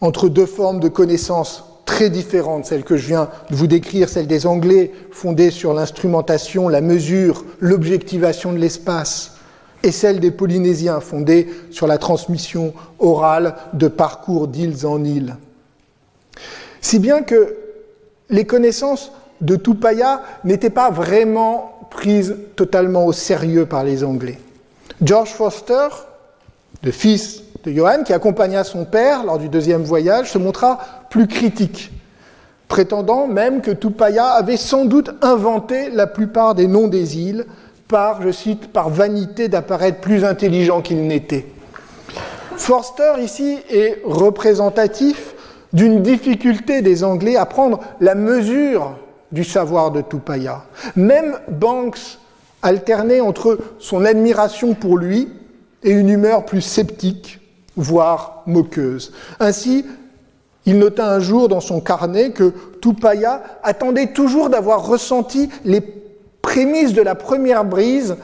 [0.00, 4.26] entre deux formes de connaissance très différentes, celles que je viens de vous décrire, celle
[4.26, 9.32] des Anglais fondées sur l'instrumentation, la mesure, l'objectivation de l'espace,
[9.82, 15.36] et celle des Polynésiens fondée sur la transmission orale de parcours d'îles en îles.
[16.80, 17.56] Si bien que
[18.30, 19.12] les connaissances
[19.44, 24.38] de Tupaya n'étaient pas vraiment prises totalement au sérieux par les Anglais.
[25.02, 25.88] George Foster,
[26.82, 30.78] le fils de Johann, qui accompagna son père lors du deuxième voyage, se montra
[31.10, 31.92] plus critique,
[32.68, 37.46] prétendant même que Tupaya avait sans doute inventé la plupart des noms des îles
[37.86, 41.46] par, je cite, par vanité d'apparaître plus intelligent qu'il n'était.
[42.56, 45.34] Forster ici est représentatif
[45.72, 48.96] d'une difficulté des Anglais à prendre la mesure
[49.34, 50.64] du savoir de Tupaya.
[50.96, 52.18] Même Banks
[52.62, 55.28] alternait entre son admiration pour lui
[55.82, 57.40] et une humeur plus sceptique,
[57.76, 59.12] voire moqueuse.
[59.40, 59.84] Ainsi,
[60.64, 65.82] il nota un jour dans son carnet que Tupaya attendait toujours d'avoir ressenti les
[66.40, 68.16] prémisse de la première brise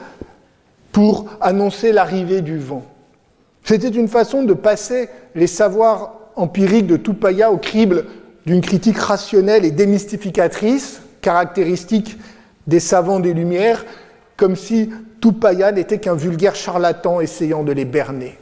[0.91, 2.83] pour annoncer l'arrivée du vent.
[3.63, 8.05] C'était une façon de passer les savoirs empiriques de Tupaya au crible
[8.45, 12.17] d'une critique rationnelle et démystificatrice, caractéristique
[12.67, 13.85] des savants des Lumières,
[14.37, 14.89] comme si
[15.21, 18.37] Tupaya n'était qu'un vulgaire charlatan essayant de les berner.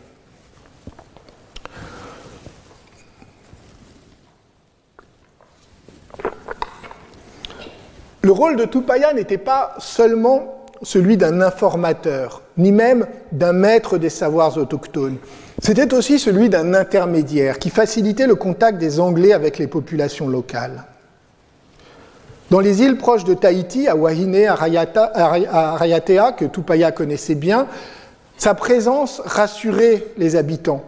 [8.22, 14.10] Le rôle de Tupaya n'était pas seulement celui d'un informateur, ni même d'un maître des
[14.10, 15.18] savoirs autochtones.
[15.62, 20.86] C'était aussi celui d'un intermédiaire qui facilitait le contact des Anglais avec les populations locales.
[22.50, 27.68] Dans les îles proches de Tahiti, à Wahine, à, Rayatea, que Tupaya connaissait bien,
[28.38, 30.84] sa présence rassurait les habitants.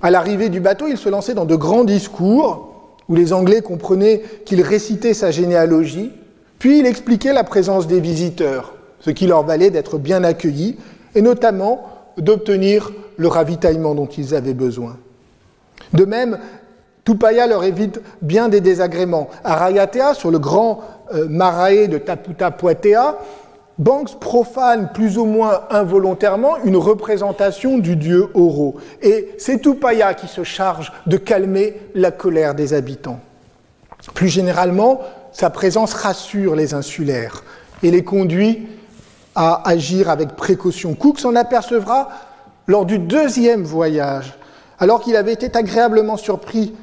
[0.00, 2.70] À l'arrivée du bateau, il se lançait dans de grands discours
[3.08, 6.12] où les Anglais comprenaient qu'il récitait sa généalogie,
[6.58, 10.76] puis il expliquait la présence des visiteurs, ce qui leur valait d'être bien accueillis
[11.14, 14.96] et notamment d'obtenir le ravitaillement dont ils avaient besoin.
[15.92, 16.38] De même,
[17.04, 19.28] Tupaya leur évite bien des désagréments.
[19.44, 20.82] À Rayatea, sur le grand
[21.14, 23.18] euh, marae de Taputa Poitea,
[23.76, 28.76] Banks profane plus ou moins involontairement une représentation du dieu Oro.
[29.02, 33.18] Et c'est Tupaya qui se charge de calmer la colère des habitants.
[34.14, 35.00] Plus généralement,
[35.32, 37.42] sa présence rassure les insulaires
[37.82, 38.68] et les conduit
[39.34, 40.94] à agir avec précaution.
[40.94, 42.08] Cook s'en apercevra
[42.66, 44.34] lors du deuxième voyage,
[44.78, 46.74] alors qu'il avait été agréablement surpris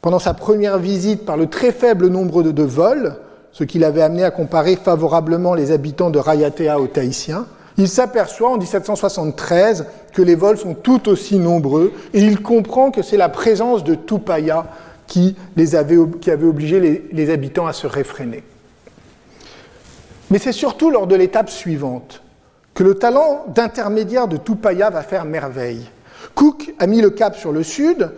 [0.00, 3.16] pendant sa première visite par le très faible nombre de, vols,
[3.52, 7.46] ce qui l'avait amené à comparer favorablement les habitants de Rayatea aux Tahitiens.
[7.78, 13.02] Il s'aperçoit en 1773 que les vols sont tout aussi nombreux et il comprend que
[13.02, 14.66] c'est la présence de Tupaya
[15.06, 18.44] qui, les avait, qui avait obligé les, les habitants à se réfréner.
[20.34, 22.20] Mais c'est surtout lors de l'étape suivante
[22.74, 25.88] que le talent d'intermédiaire de Tupaya va faire merveille.
[26.34, 28.10] Cook a mis le cap sur le sud,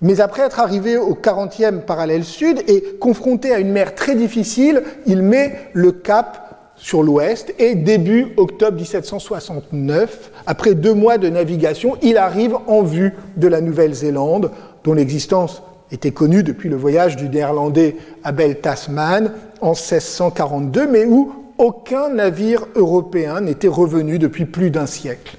[0.00, 4.84] mais après être arrivé au 40e parallèle sud et confronté à une mer très difficile,
[5.06, 11.96] il met le cap sur l'ouest et début octobre 1769, après deux mois de navigation,
[12.00, 14.52] il arrive en vue de la Nouvelle-Zélande,
[14.84, 21.39] dont l'existence était connu depuis le voyage du néerlandais Abel Tasman en 1642, mais où
[21.60, 25.36] aucun navire européen n'était revenu depuis plus d'un siècle.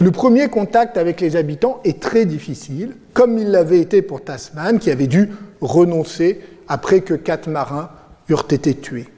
[0.00, 4.78] Le premier contact avec les habitants est très difficile, comme il l'avait été pour Tasman,
[4.78, 7.90] qui avait dû renoncer après que quatre marins
[8.30, 9.08] eurent été tués.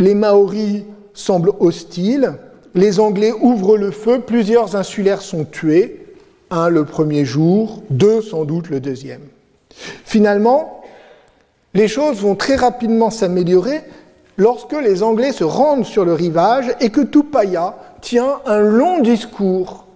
[0.00, 0.82] Les Maoris
[1.14, 2.34] semblent hostiles,
[2.74, 6.04] les Anglais ouvrent le feu, plusieurs insulaires sont tués,
[6.50, 9.22] un le premier jour, deux sans doute le deuxième.
[10.04, 10.82] Finalement,
[11.74, 13.82] les choses vont très rapidement s'améliorer
[14.36, 19.86] lorsque les Anglais se rendent sur le rivage et que Tupaya tient un long discours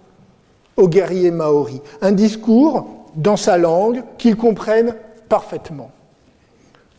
[0.77, 4.95] aux guerriers maoris, un discours dans sa langue qu'ils comprennent
[5.29, 5.91] parfaitement.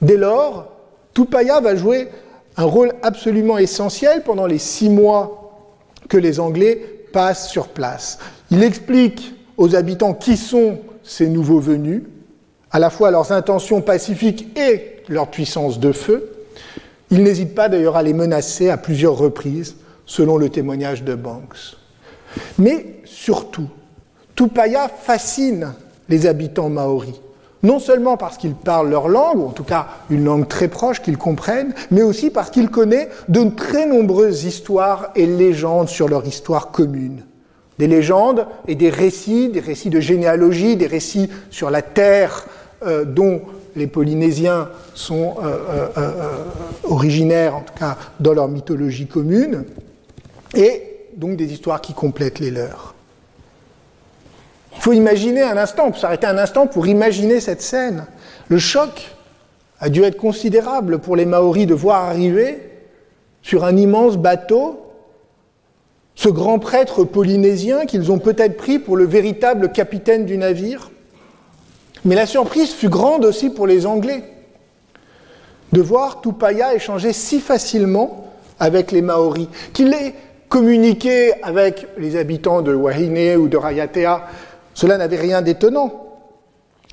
[0.02, 0.68] Dès lors,
[1.14, 2.10] Tupaya va jouer
[2.58, 5.54] un rôle absolument essentiel pendant les six mois
[6.10, 8.20] que les Anglais passent sur place.
[8.52, 12.04] Il explique aux habitants qui sont ces nouveaux venus,
[12.72, 16.37] à la fois leurs intentions pacifiques et leur puissance de feu.
[17.10, 21.78] Il n'hésite pas d'ailleurs à les menacer à plusieurs reprises, selon le témoignage de Banks.
[22.58, 23.70] Mais surtout,
[24.36, 25.74] Tupaya fascine
[26.10, 27.16] les habitants maoris.
[27.64, 31.02] Non seulement parce qu'ils parlent leur langue, ou en tout cas une langue très proche
[31.02, 36.26] qu'ils comprennent, mais aussi parce qu'ils connaissent de très nombreuses histoires et légendes sur leur
[36.26, 37.24] histoire commune.
[37.80, 42.46] Des légendes et des récits, des récits de généalogie, des récits sur la terre
[42.86, 43.42] euh, dont
[43.78, 46.44] les Polynésiens sont euh, euh,
[46.84, 49.66] originaires, en tout cas dans leur mythologie commune,
[50.56, 50.84] et
[51.16, 52.96] donc des histoires qui complètent les leurs.
[54.76, 58.06] Il faut imaginer un instant, s'arrêter un instant pour imaginer cette scène.
[58.48, 59.16] Le choc
[59.80, 62.60] a dû être considérable pour les Maoris de voir arriver
[63.42, 64.84] sur un immense bateau
[66.16, 70.90] ce grand prêtre polynésien qu'ils ont peut-être pris pour le véritable capitaine du navire.
[72.08, 74.24] Mais la surprise fut grande aussi pour les Anglais
[75.74, 80.16] de voir Tupaya échanger si facilement avec les Maoris, qu'il ait
[80.48, 84.26] communiqué avec les habitants de Wahine ou de Rayatea
[84.74, 85.92] cela n'avait rien d'étonnant.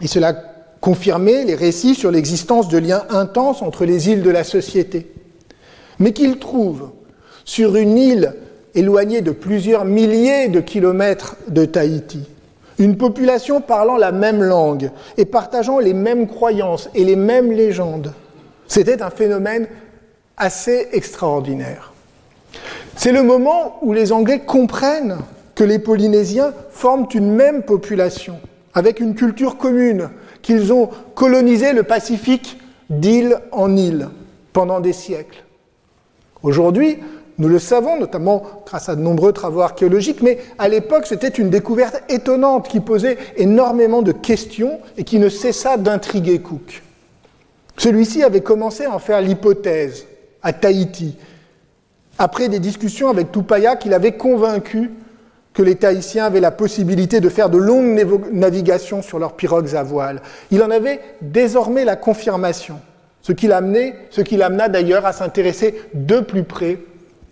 [0.02, 0.32] Et cela
[0.80, 5.12] confirmait les récits sur l'existence de liens intenses entre les îles de la société.
[6.00, 6.90] Mais qu'il trouve
[7.44, 8.34] sur une île
[8.74, 12.26] éloignée de plusieurs milliers de kilomètres de Tahiti,
[12.78, 18.12] une population parlant la même langue et partageant les mêmes croyances et les mêmes légendes.
[18.66, 19.68] C'était un phénomène
[20.36, 21.92] assez extraordinaire.
[22.96, 25.18] C'est le moment où les Anglais comprennent
[25.54, 28.38] que les Polynésiens forment une même population,
[28.74, 30.10] avec une culture commune,
[30.42, 32.58] qu'ils ont colonisé le Pacifique
[32.90, 34.08] d'île en île
[34.52, 35.44] pendant des siècles.
[36.42, 36.98] Aujourd'hui,
[37.38, 41.50] nous le savons, notamment grâce à de nombreux travaux archéologiques, mais à l'époque, c'était une
[41.50, 46.82] découverte étonnante qui posait énormément de questions et qui ne cessa d'intriguer Cook.
[47.76, 50.06] Celui-ci avait commencé à en faire l'hypothèse
[50.42, 51.16] à Tahiti,
[52.18, 54.92] après des discussions avec Tupaya qu'il avait convaincu
[55.52, 59.82] que les Tahitiens avaient la possibilité de faire de longues navigations sur leurs pirogues à
[59.82, 60.20] voile.
[60.50, 62.80] Il en avait désormais la confirmation,
[63.22, 66.78] ce qui l'amena d'ailleurs à s'intéresser de plus près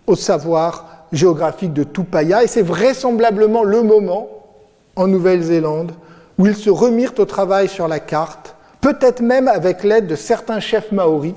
[0.07, 4.29] au savoir géographique de Tupaya, et c'est vraisemblablement le moment,
[4.95, 5.91] en Nouvelle-Zélande,
[6.37, 10.59] où ils se remirent au travail sur la carte, peut-être même avec l'aide de certains
[10.59, 11.33] chefs maoris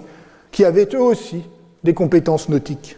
[0.51, 1.45] qui avaient eux aussi
[1.85, 2.97] des compétences nautiques.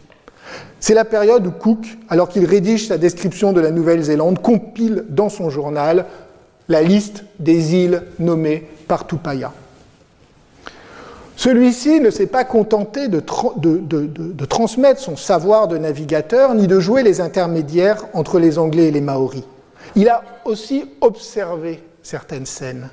[0.80, 5.28] C'est la période où Cook, alors qu'il rédige sa description de la Nouvelle-Zélande, compile dans
[5.28, 6.06] son journal
[6.68, 9.52] la liste des îles nommées par Tupaya.
[11.38, 13.20] Celui-ci ne s'est pas contenté de,
[14.44, 19.00] transmettre son savoir de navigateur ni de jouer les intermédiaires entre les Anglais et les
[19.00, 19.44] Maoris.
[19.94, 22.88] Il a aussi observé certaines scènes.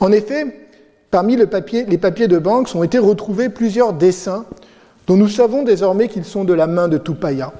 [0.00, 0.68] En effet,
[1.10, 4.44] parmi les papiers de Banks ont été retrouvés plusieurs dessins
[5.06, 7.54] dont nous savons désormais qu'ils sont de la main de Tupaya.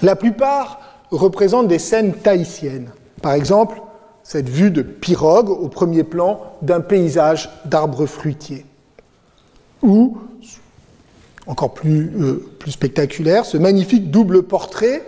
[0.00, 2.88] La plupart représentent des scènes tahitiennes.
[3.20, 3.82] Par exemple,
[4.22, 8.64] cette vue de pirogue au premier plan d'un paysage d'arbres fruitiers.
[9.82, 10.18] Ou,
[11.46, 15.04] encore plus, euh, plus spectaculaire, ce magnifique double portrait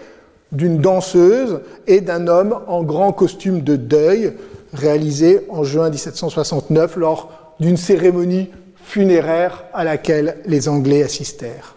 [0.52, 4.32] d'une danseuse et d'un homme en grand costume de deuil,
[4.72, 11.74] réalisé en juin 1769 lors d'une cérémonie funéraire à laquelle les Anglais assistèrent.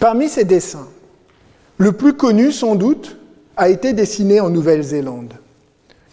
[0.00, 0.88] Parmi ces dessins,
[1.78, 3.16] le plus connu sans doute
[3.56, 5.34] a été dessiné en Nouvelle-Zélande.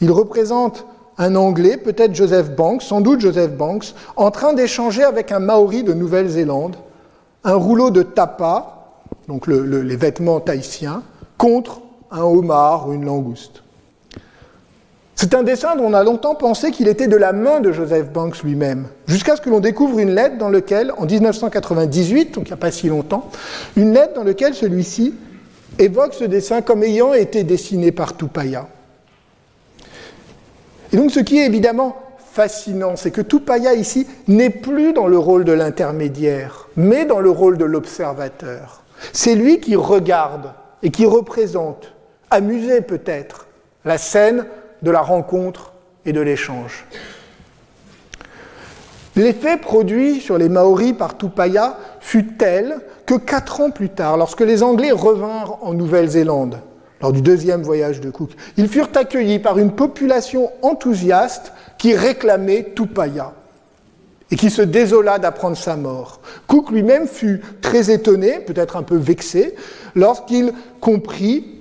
[0.02, 0.86] Il représente
[1.18, 5.84] un Anglais, peut-être Joseph Banks, sans doute Joseph Banks, en train d'échanger avec un Maori
[5.84, 6.76] de Nouvelle-Zélande
[7.46, 8.88] un rouleau de tapa,
[9.28, 11.04] donc les vêtements tahitiens,
[11.38, 13.62] contre un homard ou une langouste.
[15.16, 18.12] C'est un dessin dont on a longtemps pensé qu'il était de la main de Joseph
[18.12, 22.50] Banks lui-même, jusqu'à ce que l'on découvre une lettre dans laquelle, en 1998, donc il
[22.50, 23.30] n'y a pas si longtemps,
[23.78, 25.14] une lettre dans laquelle celui-ci
[25.78, 28.68] évoque ce dessin comme ayant été dessiné par Tupaya.
[30.96, 31.98] Et donc ce qui est évidemment
[32.32, 37.30] fascinant, c'est que Tupaya ici n'est plus dans le rôle de l'intermédiaire, mais dans le
[37.30, 38.82] rôle de l'observateur.
[39.12, 41.92] C'est lui qui regarde et qui représente,
[42.32, 43.48] amusé peut-être,
[43.84, 44.46] la scène
[44.84, 45.74] de la rencontre
[46.06, 46.88] et de l'échange.
[49.18, 54.40] L'effet produit sur les Maoris par Tupaya fut tel que quatre ans plus tard, lorsque
[54.40, 56.62] les Anglais revinrent en Nouvelle-Zélande,
[57.02, 62.72] lors du deuxième voyage de Cook, ils furent accueillis par une population enthousiaste qui réclamait
[62.76, 63.34] Tupaya
[64.32, 66.20] et qui se désola d'apprendre sa mort.
[66.48, 69.56] Cook lui-même fut très étonné, peut-être un peu vexé,
[69.94, 71.56] lorsqu'il comprit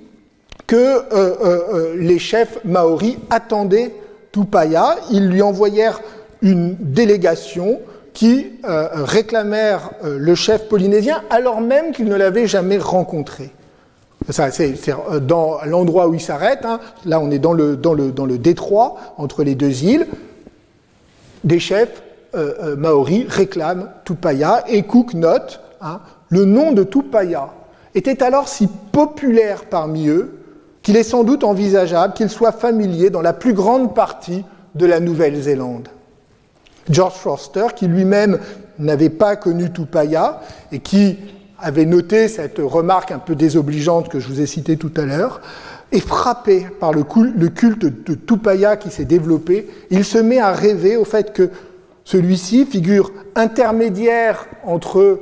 [0.67, 3.93] que euh, euh, euh, les chefs maoris attendaient
[4.31, 4.97] Tupaya.
[5.11, 6.01] Ils lui envoyèrent
[6.41, 7.79] une délégation
[8.13, 13.51] qui réclamèrent le chef polynésien alors même qu'ils ne l'avaient jamais rencontré.
[14.29, 14.89] C'est
[15.21, 16.65] dans l'endroit où il s'arrête.
[16.65, 16.79] Hein.
[17.05, 20.07] Là, on est dans le, détroit entre les deux îles.
[21.43, 22.01] Des chefs
[22.35, 27.49] euh, maoris réclament Tupaya et Cook note hein, le nom de Tupaya
[27.93, 30.39] était alors si populaire parmi eux
[30.81, 34.43] qu'il est sans doute envisageable qu'il soit familier dans la plus grande partie
[34.75, 35.87] de la Nouvelle-Zélande.
[36.89, 38.39] George Forster, qui lui-même
[38.77, 41.17] n'avait pas connu Tupaya et qui
[41.59, 45.41] avait noté cette remarque un peu désobligeante que je vous ai citée tout à l'heure,
[45.91, 49.67] est frappé par le culte de Tupaya qui s'est développé.
[49.89, 51.49] Il se met à rêver au fait que
[52.03, 55.19] celui-ci, figure intermédiaire entre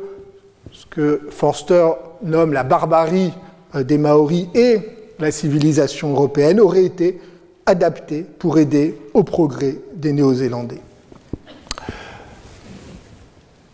[0.71, 1.89] ce que Forster
[2.23, 3.31] nomme la barbarie
[3.75, 4.79] euh, des Maoris et
[5.19, 7.21] la civilisation européenne, aurait été
[7.65, 10.81] adapté pour aider au progrès des Néo-Zélandais.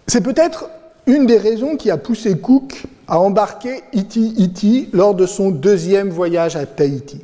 [0.07, 0.69] C'est peut-être
[1.09, 6.09] une des raisons qui a poussé Cook à embarquer Iti Iti lors de son deuxième
[6.09, 7.19] voyage à Tahiti.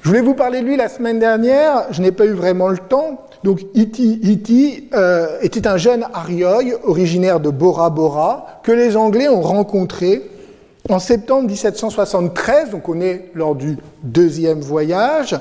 [0.00, 2.78] Je voulais vous parler de lui la semaine dernière, je n'ai pas eu vraiment le
[2.78, 3.20] temps.
[3.44, 9.28] Donc Iti Iti euh, était un jeune Arioy originaire de Bora Bora que les Anglais
[9.28, 10.28] ont rencontré
[10.90, 15.38] en septembre 1773, donc on est lors du deuxième voyage.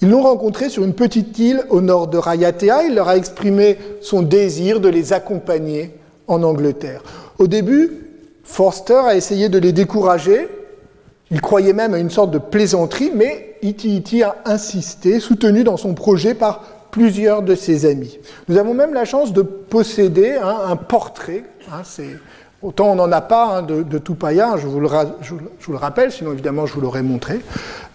[0.00, 2.84] Ils l'ont rencontré sur une petite île au nord de Rayatea.
[2.84, 5.92] Il leur a exprimé son désir de les accompagner
[6.28, 7.02] en Angleterre.
[7.38, 7.90] Au début,
[8.44, 10.48] Forster a essayé de les décourager.
[11.30, 15.76] Il croyait même à une sorte de plaisanterie, mais Iti Iti a insisté, soutenu dans
[15.76, 16.60] son projet par
[16.90, 18.18] plusieurs de ses amis.
[18.48, 21.44] Nous avons même la chance de posséder hein, un portrait.
[21.70, 21.82] Hein,
[22.66, 26.74] Autant on n'en a pas hein, de, de, je vous, le, rappelle, sinon évidemment je
[26.74, 27.38] vous l'aurais montré.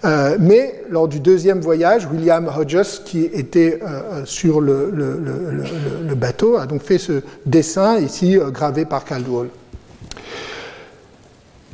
[0.06, 6.16] Euh, mais lors du deuxième voyage, William Hodges, qui était euh, euh, sur le, le,
[6.16, 9.50] bateau, a donc fait ce dessin ici gravé par Caldwell.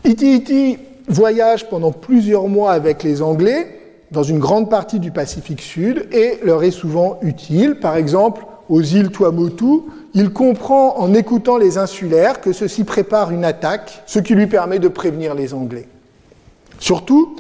[0.04, 3.80] Iti Iti voyage pendant plusieurs mois avec les Anglais
[4.10, 7.76] dans une grande partie du Pacifique Sud et leur est souvent utile.
[7.76, 9.84] Par exemple, aux îles Tuamotu,
[10.20, 14.80] il comprend en écoutant les insulaires que ceux-ci préparent une attaque, ce qui lui permet
[14.80, 15.88] de prévenir les Anglais.
[16.80, 17.36] Surtout,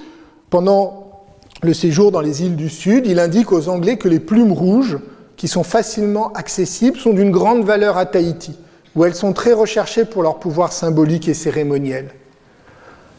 [0.52, 1.26] pendant
[1.64, 5.00] le séjour dans les îles du Sud, il indique aux Anglais que les plumes rouges,
[5.38, 8.56] qui sont facilement accessibles, sont d'une grande valeur à Tahiti,
[8.96, 12.12] où elles sont très recherchées pour leur pouvoir symbolique et cérémoniel.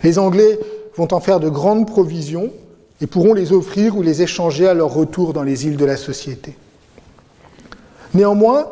[0.04, 0.60] Les Anglais
[0.96, 2.52] vont en faire de grandes provisions
[3.00, 5.96] et pourront les offrir ou les échanger à leur retour dans les îles de la
[5.96, 6.56] société.
[8.14, 8.68] Néanmoins,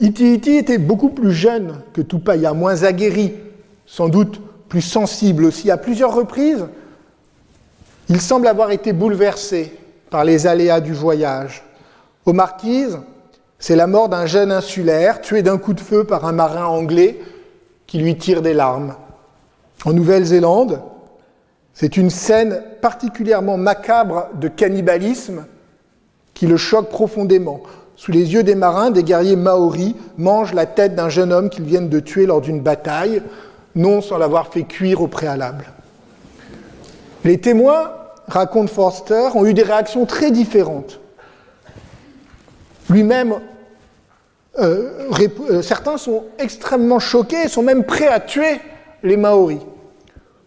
[0.00, 3.34] Iti était beaucoup plus jeune que Tupaya, moins aguerri,
[3.86, 5.70] sans doute plus sensible aussi.
[5.70, 6.66] À plusieurs reprises,
[8.08, 9.72] il semble avoir été bouleversé
[10.10, 11.64] par les aléas du voyage.
[12.24, 12.98] Aux Marquises,
[13.58, 17.18] c'est la mort d'un jeune insulaire tué d'un coup de feu par un marin anglais
[17.86, 18.94] qui lui tire des larmes.
[19.84, 20.80] En Nouvelle-Zélande,
[21.74, 25.46] c'est une scène particulièrement macabre de cannibalisme
[26.34, 27.60] qui le choque profondément.
[27.98, 31.64] Sous les yeux des marins, des guerriers maoris mangent la tête d'un jeune homme qu'ils
[31.64, 33.22] viennent de tuer lors d'une bataille,
[33.74, 35.66] non sans l'avoir fait cuire au préalable.
[37.24, 37.90] Les témoins,
[38.28, 41.00] raconte Forster, ont eu des réactions très différentes.
[42.88, 43.34] Lui-même,
[44.60, 45.10] euh,
[45.50, 48.60] euh, certains sont extrêmement choqués et sont même prêts à tuer
[49.02, 49.58] les Maoris.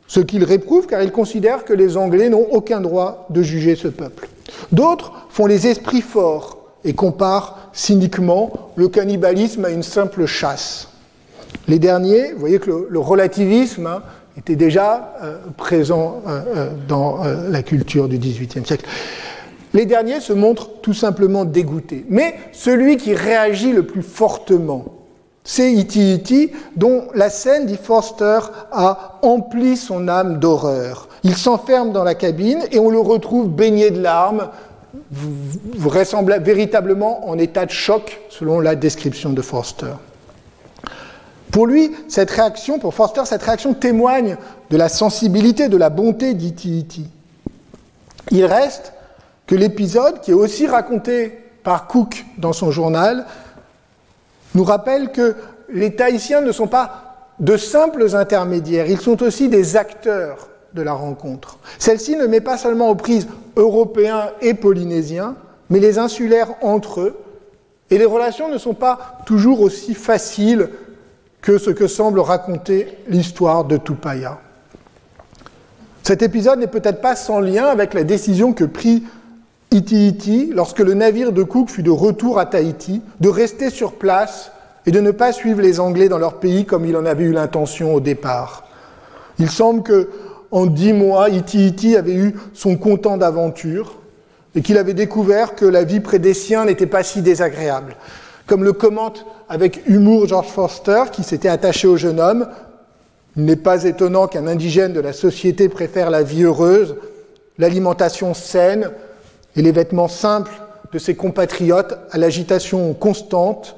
[0.07, 3.89] Ce qu'ils réprouvent car ils considèrent que les Anglais n'ont aucun droit de juger ce
[3.89, 4.29] peuple.
[4.71, 10.89] D'autres font les esprits forts et compare cyniquement le cannibalisme à une simple chasse.
[11.67, 14.03] Les derniers, vous voyez que le, relativisme hein,
[14.37, 17.19] était déjà euh, présent euh, euh, dans
[17.49, 18.85] la culture du XVIIIe siècle.
[19.73, 22.05] Les derniers se montrent tout simplement dégoûtés.
[22.09, 24.85] Mais celui qui réagit le plus fortement,
[25.43, 28.39] c'est Iti Iti, dont la scène, dit Forster,
[28.71, 31.07] a empli son âme d'horreur.
[31.23, 34.49] Il s'enferme dans la cabine et on le retrouve baigné de larmes,
[35.11, 39.93] vraisemblablement, véritablement en état de choc, selon la description de Forster.
[41.51, 44.37] Pour lui, cette réaction, pour Forster, cette réaction témoigne
[44.69, 47.09] de la sensibilité, de la bonté d'Iti
[48.31, 48.93] Il reste
[49.47, 53.25] que l'épisode, qui est aussi raconté par Cook dans son journal,
[54.55, 55.35] nous rappelle que
[55.69, 60.93] les Tahitiens ne sont pas de simples intermédiaires, ils sont aussi des acteurs de la
[60.93, 61.57] rencontre.
[61.79, 65.35] Celle-ci ne met pas seulement aux prises européens et polynésiens,
[65.69, 67.17] mais les insulaires entre eux,
[67.89, 70.69] et les relations ne sont pas toujours aussi faciles
[71.41, 74.39] que ce que semble raconter l'histoire de Tupaya.
[76.03, 79.03] Cet épisode n'est peut-être pas sans lien avec la décision que prit
[79.71, 83.93] Iti Iti lorsque le navire de Cook fut de retour à Tahiti, de rester sur
[83.93, 84.51] place
[84.85, 87.31] et de ne pas suivre les Anglais dans leur pays comme il en avait eu
[87.31, 88.65] l'intention au départ.
[89.39, 90.09] Il semble que
[90.51, 93.95] en dix mois, Iti Iti avait eu son content d'aventure
[94.53, 97.95] et qu'il avait découvert que la vie près des siens n'était pas si désagréable.
[98.47, 102.47] Comme le commente avec humour George Forster, qui s'était attaché au jeune homme,
[103.37, 106.95] il n'est pas étonnant qu'un indigène de la société préfère la vie heureuse,
[107.57, 108.91] l'alimentation saine
[109.55, 110.51] et les vêtements simples
[110.91, 113.77] de ses compatriotes à l'agitation constante,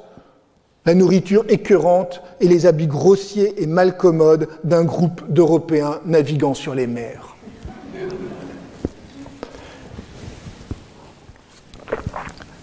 [0.85, 6.87] la nourriture écœurante et les habits grossiers et malcommodes d'un groupe d'Européens naviguant sur les
[6.87, 7.35] mers.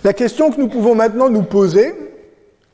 [0.02, 1.94] La question que nous pouvons maintenant nous poser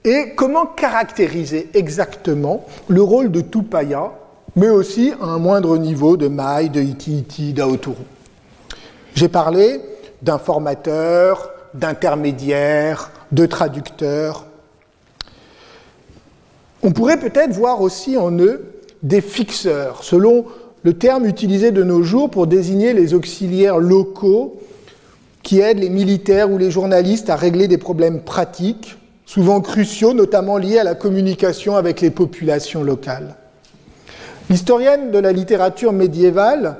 [0.05, 4.13] est comment caractériser exactement le rôle de Tupaya,
[4.55, 7.97] mais aussi à un moindre niveau de Mai, de Iti Iti, d'Aoturu.
[9.15, 9.81] J'ai parlé
[10.23, 14.47] d'informateurs, d'intermédiaires, de traducteurs.
[16.87, 18.65] On pourrait peut-être voir aussi en eux
[19.03, 20.45] des fixeurs, selon
[20.85, 24.61] le terme utilisé de nos jours pour désigner les auxiliaires locaux
[25.43, 30.59] qui aident les militaires ou les journalistes à régler des problèmes pratiques, souvent cruciaux, notamment
[30.59, 33.35] liés à la communication avec les populations locales.
[34.49, 36.77] L'historienne de la littérature médiévale,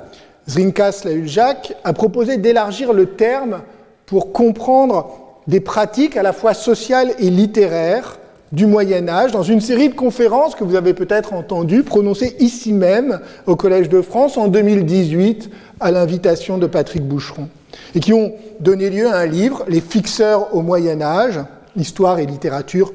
[0.47, 3.59] Zrinka Slauljak, a proposé d'élargir le terme
[4.05, 8.19] pour comprendre des pratiques à la fois sociales et littéraires
[8.51, 12.71] du Moyen Âge dans une série de conférences que vous avez peut-être entendues prononcées ici
[12.71, 17.49] même au Collège de France en 2018 à l'invitation de Patrick Boucheron
[17.93, 21.39] et qui ont donné lieu à un livre, Les fixeurs au Moyen Âge,
[21.75, 22.93] histoire et littérature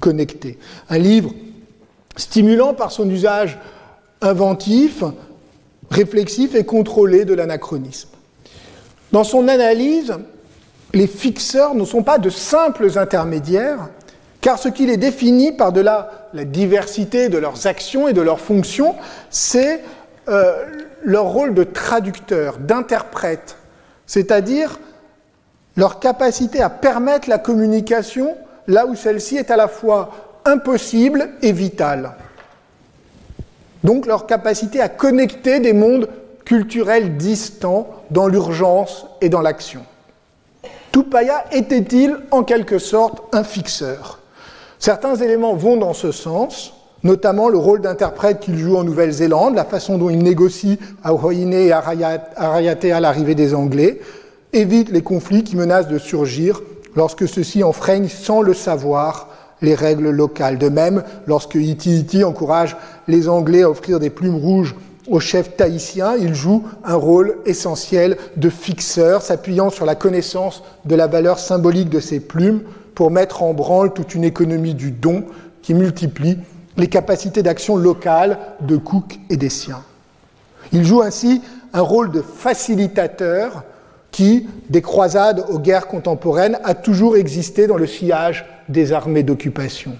[0.00, 0.58] connectées.
[0.88, 1.32] Un livre
[2.16, 3.58] stimulant par son usage
[4.20, 5.04] inventif,
[5.90, 8.08] réflexif et contrôlé de l'anachronisme.
[9.12, 10.14] Dans son analyse,
[10.92, 13.90] les fixeurs ne sont pas de simples intermédiaires,
[14.44, 18.94] car ce qui les définit par-delà la diversité de leurs actions et de leurs fonctions,
[19.30, 19.82] c'est
[20.28, 20.66] euh,
[21.02, 23.56] leur rôle de traducteur, d'interprète,
[24.06, 24.78] c'est-à-dire
[25.78, 28.36] leur capacité à permettre la communication
[28.66, 30.10] là où celle-ci est à la fois
[30.44, 32.12] impossible et vitale.
[33.82, 36.10] Donc leur capacité à connecter des mondes
[36.44, 39.86] culturels distants dans l'urgence et dans l'action.
[40.92, 44.20] Tupaya était-il en quelque sorte un fixeur?
[44.84, 46.74] Certains éléments vont dans ce sens,
[47.04, 51.54] notamment le rôle d'interprète qu'il joue en Nouvelle-Zélande, la façon dont il négocie à Hoine
[51.54, 54.02] et à Rayate à l'arrivée des Anglais,
[54.52, 56.60] évite les conflits qui menacent de surgir
[56.96, 59.30] lorsque ceux-ci enfreignent sans le savoir
[59.62, 60.58] les règles locales.
[60.58, 62.76] De même, lorsque Iti Iti encourage
[63.08, 64.74] les Anglais à offrir des plumes rouges
[65.08, 70.94] au chef tahitien, il joue un rôle essentiel de fixeur, s'appuyant sur la connaissance de
[70.94, 72.60] la valeur symbolique de ces plumes
[72.94, 75.24] pour mettre en branle toute une économie du don
[75.62, 76.38] qui multiplie
[76.76, 79.82] les capacités d'action locale de Cook et des siens.
[80.72, 81.40] Il joue ainsi
[81.72, 83.64] un rôle de facilitateur
[84.10, 89.92] qui, des croisades aux guerres contemporaines, a toujours existé dans le sillage des armées d'occupation.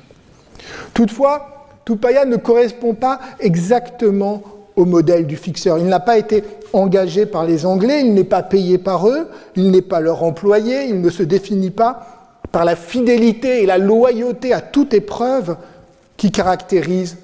[0.95, 4.43] Toutefois, Tupaya ne correspond pas exactement
[4.77, 5.79] au modèle du fixeur.
[5.79, 6.43] Il n'a pas été
[6.73, 10.85] engagé par les Anglais, il n'est pas payé par eux, il n'est pas leur employé,
[10.87, 12.14] il ne se définit pas
[12.55, 15.57] par la fidélité et la loyauté à toute épreuve
[16.17, 17.17] qui caractérise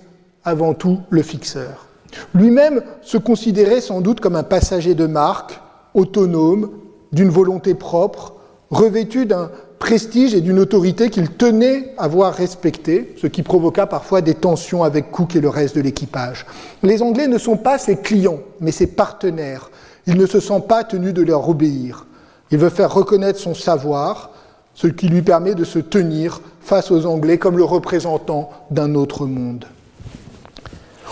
[0.45, 1.87] avant tout le fixeur.
[2.35, 5.61] Lui-même se considérait sans doute comme un passager de marque,
[5.95, 6.71] autonome,
[7.13, 8.35] d'une volonté propre,
[8.73, 14.23] revêtu d'un prestige et d'une autorité qu'il tenait à voir respecter, ce qui provoqua parfois
[14.23, 16.45] des tensions avec Cook et le reste de l'équipage.
[16.83, 19.71] Les Anglais ne sont pas ses clients, mais ses partenaires.
[20.09, 22.07] Il ne se sent pas tenu de leur obéir.
[22.51, 24.33] Il veut faire reconnaître son savoir,
[24.81, 29.27] ce qui lui permet de se tenir face aux Anglais comme le représentant d'un autre
[29.27, 29.67] monde.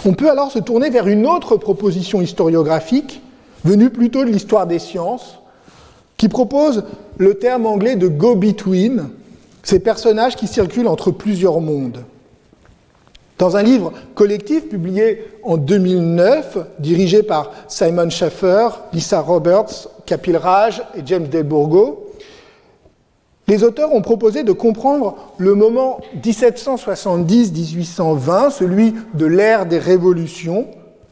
[0.06, 3.20] On peut alors se tourner vers une autre proposition historiographique,
[3.64, 5.40] venue plutôt de l'histoire des sciences,
[6.16, 6.84] qui propose
[7.18, 9.10] le terme anglais de go-between,
[9.62, 12.04] ces personnages qui circulent entre plusieurs mondes.
[13.36, 20.82] Dans un livre collectif publié en 2009, dirigé par Simon Schaffer, Lisa Roberts, Kapil Raj
[20.96, 22.07] et James Delbourgo,
[23.48, 30.66] les auteurs ont proposé de comprendre le moment 1770-1820, celui de l'ère des révolutions,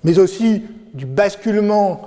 [0.05, 0.62] mais aussi
[0.93, 2.03] du basculement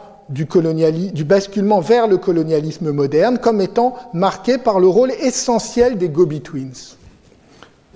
[1.81, 6.95] vers le colonialisme moderne comme étant marqué par le rôle essentiel des go-betweens.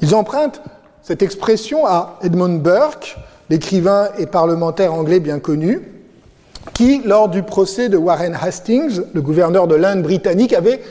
[0.01, 0.63] Ils empruntent
[1.03, 3.15] cette expression à Edmund Burke,
[3.51, 5.81] l'écrivain et parlementaire anglais bien connu,
[6.73, 10.81] qui, lors du procès de Warren Hastings, le gouverneur de l'Inde britannique, avait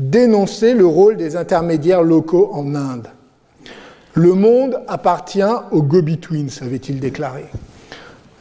[0.00, 3.08] dénoncé le rôle des intermédiaires locaux en Inde.
[4.14, 7.44] Le monde appartient aux go-betweens, avait-il déclaré.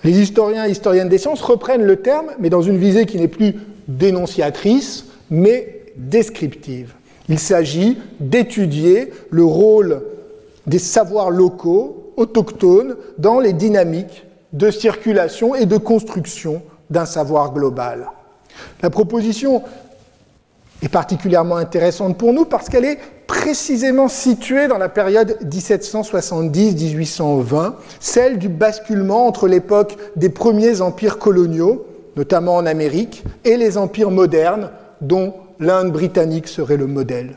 [0.06, 3.28] Les historiens et historiennes des sciences reprennent le terme, mais dans une visée qui n'est
[3.28, 3.56] plus
[3.90, 6.94] dénonciatrice, mais descriptive.
[7.28, 10.02] Il s'agit d'étudier le rôle
[10.66, 18.10] des savoirs locaux, autochtones, dans les dynamiques de circulation et de construction d'un savoir global.
[18.82, 19.62] La proposition
[20.82, 28.40] est particulièrement intéressante pour nous parce qu'elle est précisément située dans la période 1770-1820, celle
[28.40, 34.72] du basculement entre l'époque des premiers empires coloniaux, notamment en Amérique, et les empires modernes,
[35.02, 37.36] dont l'Inde britannique serait le modèle.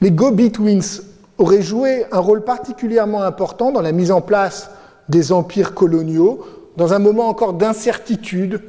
[0.00, 1.02] Les go-betweens
[1.38, 4.70] auraient joué un rôle particulièrement important dans la mise en place
[5.08, 6.44] des empires coloniaux,
[6.76, 8.60] dans un moment encore d'incertitude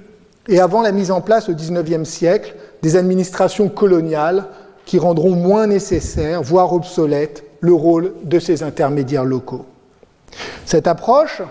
[0.48, 4.46] et avant la mise en place au XIXe siècle des administrations coloniales
[4.86, 9.66] qui rendront moins nécessaire, voire obsolète, le rôle de ces intermédiaires locaux.
[10.66, 11.42] Cette approche,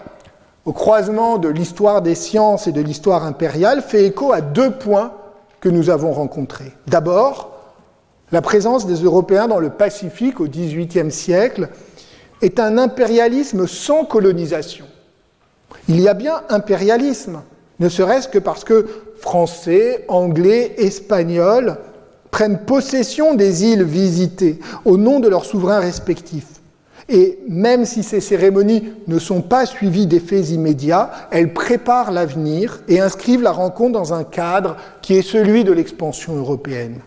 [0.67, 5.13] au croisement de l'histoire des sciences et de l'histoire impériale, fait écho à deux points
[5.61, 6.73] que nous avons rencontrés.
[6.87, 7.53] D'abord,
[8.31, 11.71] la présence des Européens dans le Pacifique au XVIIIe siècle
[12.43, 14.85] est un impérialisme sans colonisation.
[15.89, 17.41] Il y a bien impérialisme,
[17.81, 18.87] ne serait-ce que parce que
[19.23, 21.79] Français, Anglais, Espagnols
[22.33, 26.61] prennent possession des îles visitées au nom de leurs souverains respectifs.
[27.09, 33.01] Et même si ces cérémonies ne sont pas suivies d'effets immédiats, elles préparent l'avenir et
[33.01, 36.99] inscrivent la rencontre dans un cadre qui est celui de l'expansion européenne.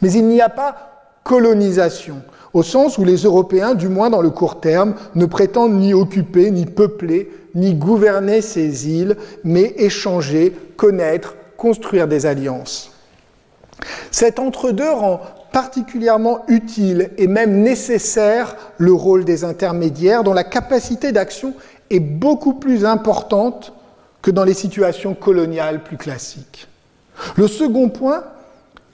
[0.00, 4.30] Mais il n'y a pas colonisation, au sens où les Européens, du moins dans le
[4.30, 7.28] court terme, ne prétendent ni occuper, ni peupler,
[7.58, 12.92] ni gouverner ces îles, mais échanger, connaître, construire des alliances.
[14.10, 15.20] Cet entre-deux rend
[15.52, 21.54] particulièrement utile et même nécessaire le rôle des intermédiaires dont la capacité d'action
[21.90, 23.72] est beaucoup plus importante
[24.22, 26.68] que dans les situations coloniales plus classiques.
[27.36, 28.24] Le second point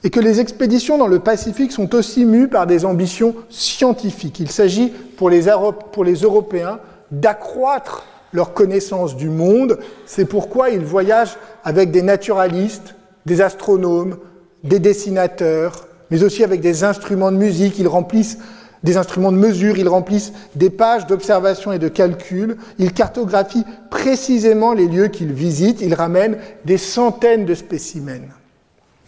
[0.03, 4.39] est que les expéditions dans le Pacifique sont aussi mues par des ambitions scientifiques.
[4.39, 6.79] Il s'agit pour les, Européens
[7.11, 8.05] d'accroître
[8.35, 9.79] leur connaissance du monde.
[10.05, 14.19] C'est pourquoi ils voyagent avec des naturalistes, des astronomes,
[14.65, 17.79] des dessinateurs, mais aussi avec des instruments de musique.
[17.79, 18.39] Ils remplissent
[18.83, 24.75] des instruments de mesure, ils remplissent des pages d'observation et de calcul, ils cartographient précisément
[24.75, 28.29] les lieux qu'ils visitent, ils ramènent des centaines de spécimens.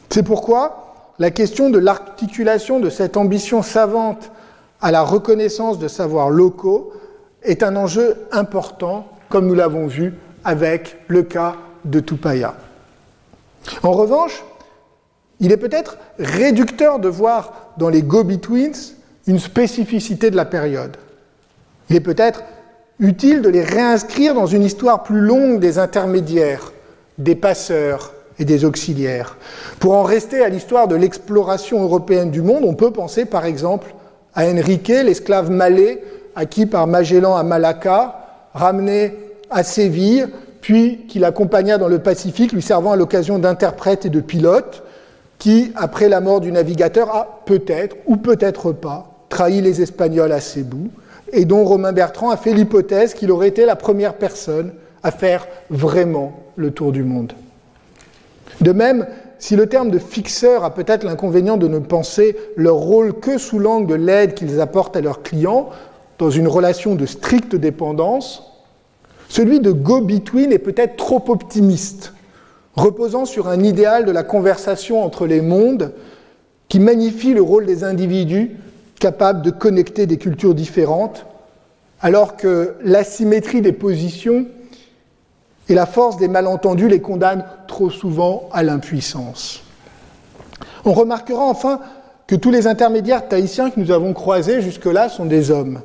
[0.09, 4.31] C'est pourquoi la question de l'articulation de cette ambition savante
[4.81, 6.93] à la reconnaissance de savoirs locaux
[7.43, 10.15] est un enjeu important, comme nous l'avons vu
[10.45, 12.55] avec le cas de Tupaya.
[13.83, 14.45] En revanche,
[15.41, 18.95] il est peut-être réducteur de voir dans les go-betweens
[19.27, 20.97] une spécificité de la période.
[21.91, 22.43] Il est peut-être
[22.99, 26.73] utile de les réinscrire dans une histoire plus longue des intermédiaires,
[27.19, 29.37] des passeurs, et des auxiliaires.
[29.81, 33.95] Pour en rester à l'histoire de l'exploration européenne du monde, on peut penser par exemple
[34.35, 36.03] à Enrique, l'esclave malais
[36.35, 38.26] acquis par Magellan à Malacca,
[38.57, 39.15] ramené
[39.51, 40.27] à Séville,
[40.61, 44.83] puis qui l'accompagna dans le Pacifique, lui servant à l'occasion d'interprète et de pilote,
[45.39, 50.41] qui, après la mort du navigateur, a peut-être ou peut-être pas trahi les Espagnols à
[50.41, 50.91] Cebu,
[51.33, 55.47] et dont Romain Bertrand a fait l'hypothèse qu'il aurait été la première personne à faire
[55.71, 57.33] vraiment le tour du monde.
[58.61, 59.07] De même,
[59.39, 63.59] si le terme de fixeur a peut-être l'inconvénient de ne penser leur rôle que sous
[63.59, 65.69] l'angle de l'aide qu'ils apportent à leurs clients,
[66.19, 68.43] dans une relation de stricte dépendance,
[69.29, 72.13] celui de go-between est peut-être trop optimiste,
[72.75, 75.93] reposant sur un idéal de la conversation entre les mondes
[76.69, 78.57] qui magnifie le rôle des individus
[78.99, 81.27] capables de connecter des cultures différentes,
[82.01, 84.47] alors que l'asymétrie des positions
[85.69, 89.63] et la force des malentendus les condamne trop souvent à l'impuissance.
[90.85, 91.81] On remarquera enfin
[92.27, 95.81] que tous les intermédiaires tahitiens que nous avons croisés jusque-là sont des hommes.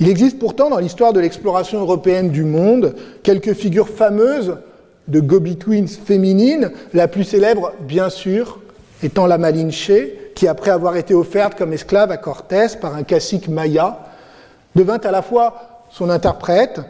[0.00, 4.56] Il existe pourtant dans l'histoire de l'exploration européenne du monde quelques figures fameuses
[5.08, 8.60] de go-betweens féminines, la plus célèbre, bien sûr,
[9.02, 9.92] étant la Malinche,
[10.34, 13.98] qui, après avoir été offerte comme esclave à Cortés par un cacique maya,
[14.74, 16.80] devint à la fois son interprète,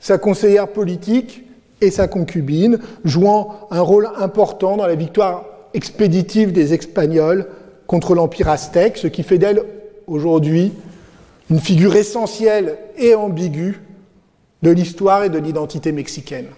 [0.00, 1.44] sa conseillère politique
[1.82, 5.44] et sa concubine, jouant un rôle important dans la victoire
[5.74, 7.46] expéditive des Espagnols
[7.86, 9.64] contre l'Empire aztèque, ce qui fait d'elle
[10.06, 10.72] aujourd'hui
[11.54, 13.80] une figure essentielle et ambiguë
[14.64, 16.48] de l'histoire et de l'identité mexicaine.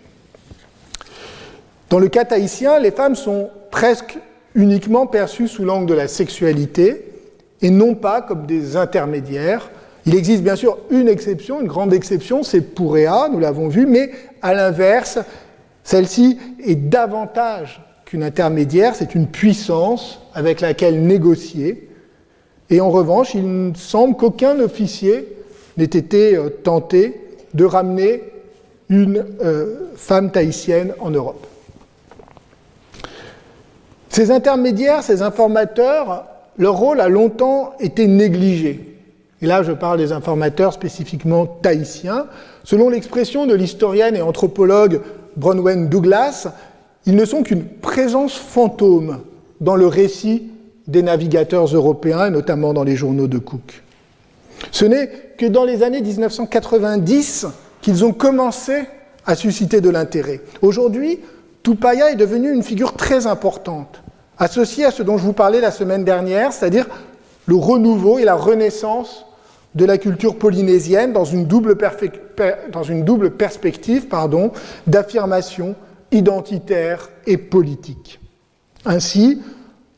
[1.90, 4.16] Dans le cas tahitien, les femmes sont presque
[4.54, 7.12] uniquement perçues sous l'angle de la sexualité
[7.60, 9.70] et non pas comme des intermédiaires,
[10.06, 14.12] Il existe bien sûr une exception, une grande exception, c'est Pouréa, nous l'avons vu, mais
[14.40, 15.18] à l'inverse,
[15.84, 21.90] celle-ci est davantage qu'une intermédiaire, c'est une puissance avec laquelle négocier.
[22.70, 25.28] Et en revanche, il semble qu'aucun officier
[25.76, 27.20] n'ait été euh, tenté
[27.54, 28.22] de ramener
[28.88, 31.46] une euh, femme tahitienne en Europe.
[34.08, 36.24] Ces intermédiaires, ces informateurs,
[36.58, 38.96] leur rôle a longtemps été négligé.
[39.42, 42.26] Et là, je parle des informateurs spécifiquement tahitiens.
[42.64, 45.02] Selon l'expression de l'historienne et anthropologue
[45.36, 46.48] Bronwen Douglas,
[47.04, 49.20] ils ne sont qu'une présence fantôme
[49.60, 50.50] dans le récit
[50.86, 53.82] des navigateurs européens, notamment dans les journaux de Cook.
[54.70, 57.46] Ce n'est que dans les années 1990
[57.82, 58.84] qu'ils ont commencé
[59.26, 60.40] à susciter de l'intérêt.
[60.62, 61.20] Aujourd'hui,
[61.62, 64.02] Tupaya est devenu une figure très importante
[64.38, 66.86] associé à ce dont je vous parlais la semaine dernière, c'est-à-dire
[67.46, 69.24] le renouveau et la renaissance
[69.74, 71.76] de la culture polynésienne dans une double,
[72.72, 74.06] dans une double perspective
[74.86, 75.74] d'affirmation
[76.12, 78.20] identitaire et politique.
[78.84, 79.42] Ainsi,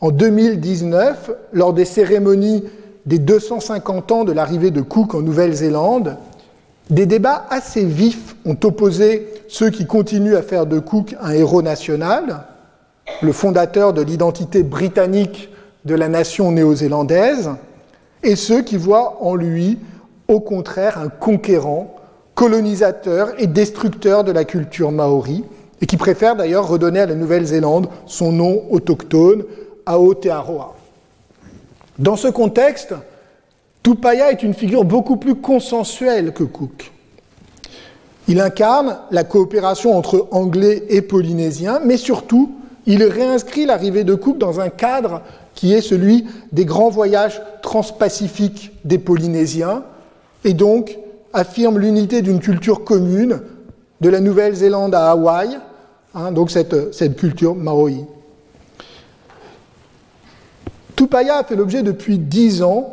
[0.01, 2.65] en 2019, lors des cérémonies
[3.07, 6.17] des 250 ans de l'arrivée de Cook en Nouvelle-Zélande,
[6.91, 11.63] des débats assez vifs ont opposé ceux qui continuent à faire de Cook un héros
[11.63, 12.45] national,
[13.23, 15.51] le fondateur de l'identité britannique
[15.85, 17.51] de la nation néo-zélandaise,
[18.23, 19.79] et ceux qui voient en lui,
[20.29, 21.95] au contraire, un conquérant,
[22.35, 25.45] colonisateur et destructeur de la culture maori,
[25.81, 29.45] et qui préfèrent d'ailleurs redonner à la Nouvelle-Zélande son nom autochtone,
[29.89, 30.75] Aotearoa.
[31.99, 32.95] Dans ce contexte,
[33.83, 36.93] Tupaya est une figure beaucoup plus consensuelle que Cook.
[38.29, 42.53] Il incarne la coopération entre Anglais et Polynésiens, mais surtout
[42.87, 45.23] il réinscrit l'arrivée de Cook dans un cadre
[45.55, 49.83] qui est celui des grands voyages transpacifiques des Polynésiens,
[50.45, 50.99] et donc
[51.33, 53.41] affirme l'unité d'une culture commune
[54.01, 55.59] de la Nouvelle-Zélande à Hawaï,
[56.15, 58.05] hein, donc cette, culture maori.
[60.99, 62.93] Tupaya a fait l'objet depuis dix ans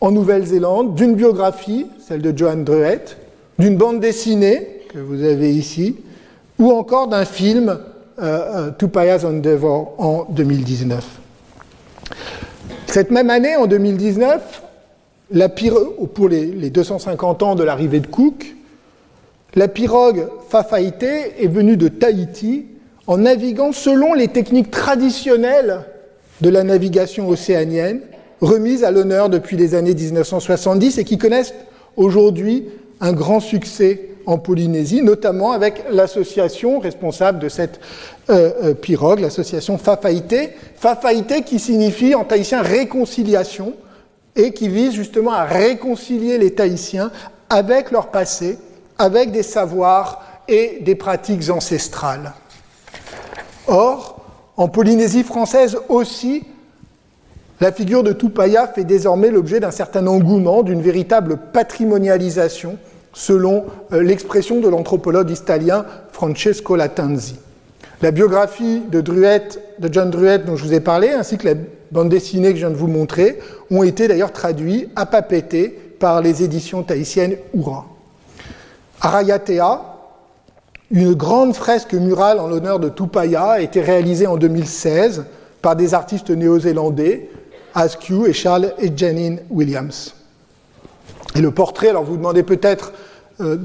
[0.00, 3.04] en Nouvelle-Zélande d'une biographie, celle de Johan Druet,
[3.58, 5.96] d'une bande dessinée que vous avez ici,
[6.60, 7.78] ou encore d'un film euh,
[8.22, 11.04] euh, Tupaya's Endeavor en 2019.
[12.86, 14.62] Cette même année, en 2019,
[15.32, 18.54] la pour les, 250 ans de l'arrivée de Cook,
[19.56, 22.66] la pirogue Fafaite est venue de Tahiti
[23.08, 25.86] en naviguant selon les techniques traditionnelles
[26.40, 28.00] de la navigation océanienne,
[28.40, 31.54] remises à l'honneur depuis les années 1970 et qui connaissent
[31.96, 32.68] aujourd'hui
[33.00, 37.80] un grand succès en Polynésie, notamment avec l'association responsable de cette
[38.28, 40.50] euh, euh, pirogue, l'association Fafaïté.
[40.76, 43.74] Fafaïté qui signifie en tahitien réconciliation
[44.36, 47.10] et qui vise justement à réconcilier les Tahitiens
[47.48, 48.58] avec leur passé,
[48.98, 52.32] avec des savoirs et des pratiques ancestrales.
[53.66, 54.19] Or,
[54.60, 56.44] en Polynésie française aussi,
[57.62, 62.76] la figure de Tupaya fait désormais l'objet d'un certain engouement, d'une véritable patrimonialisation
[63.14, 67.36] selon euh, l'expression de l'anthropologue italien Francesco Latanzi.
[68.02, 71.54] La biographie de, de John Druet dont je vous ai parlé, ainsi que la
[71.90, 73.38] bande dessinée que je viens de vous montrer,
[73.70, 77.86] ont été d'ailleurs traduits à Papété par les éditions tahitiennes Oura.
[79.00, 79.89] Arayatea,
[80.90, 85.24] une grande fresque murale en l'honneur de Tupaya, a été réalisée en 2016
[85.62, 87.30] par des artistes néo-zélandais,
[87.74, 90.14] Askew et Charles et Janine Williams.
[91.36, 92.92] Et le portrait, alors vous vous demandez peut-être
[93.40, 93.58] euh,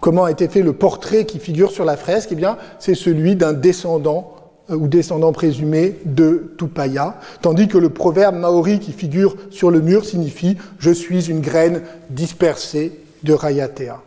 [0.00, 3.36] comment a été fait le portrait qui figure sur la fresque, eh bien c'est celui
[3.36, 4.34] d'un descendant
[4.70, 9.80] euh, ou descendant présumé de Tupaya, tandis que le proverbe maori qui figure sur le
[9.80, 14.00] mur signifie Je suis une graine dispersée de Rayatea.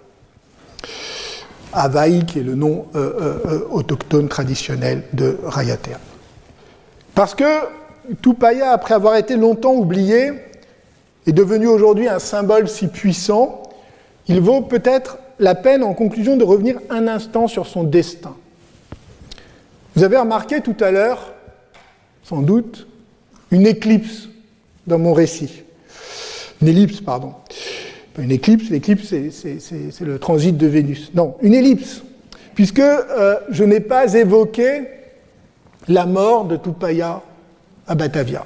[1.74, 6.00] Avaï, qui est le nom euh, autochtone traditionnel de Rayatea.
[7.16, 7.46] Parce que
[8.22, 10.32] Tupaya, après avoir été longtemps oublié,
[11.28, 13.64] est devenu aujourd'hui un symbole si puissant,
[14.28, 18.36] il vaut peut-être la peine en conclusion de revenir un instant sur son destin.
[19.96, 21.34] Vous avez remarqué tout à l'heure,
[22.24, 22.88] sans doute,
[23.50, 24.30] une éclipse
[24.88, 25.64] dans mon récit.
[26.62, 27.34] Une ellipse, pardon.
[28.18, 31.12] Une éclipse, l'éclipse c'est le transit de Vénus.
[31.14, 32.04] Non, une ellipse,
[32.56, 34.84] puisque euh, je n'ai pas évoqué
[35.88, 37.22] la mort de Tupaya
[37.88, 38.46] à Batavia.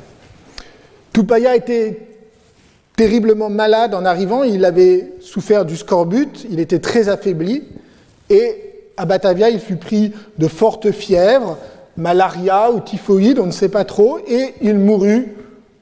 [1.14, 2.00] Tupaya était
[2.96, 7.64] terriblement malade en arrivant, il avait souffert du scorbut, il était très affaibli,
[8.30, 8.62] et
[8.98, 11.58] à Batavia, il fut pris de fortes fièvres,
[11.98, 15.36] malaria ou typhoïde, on ne sait pas trop, et il mourut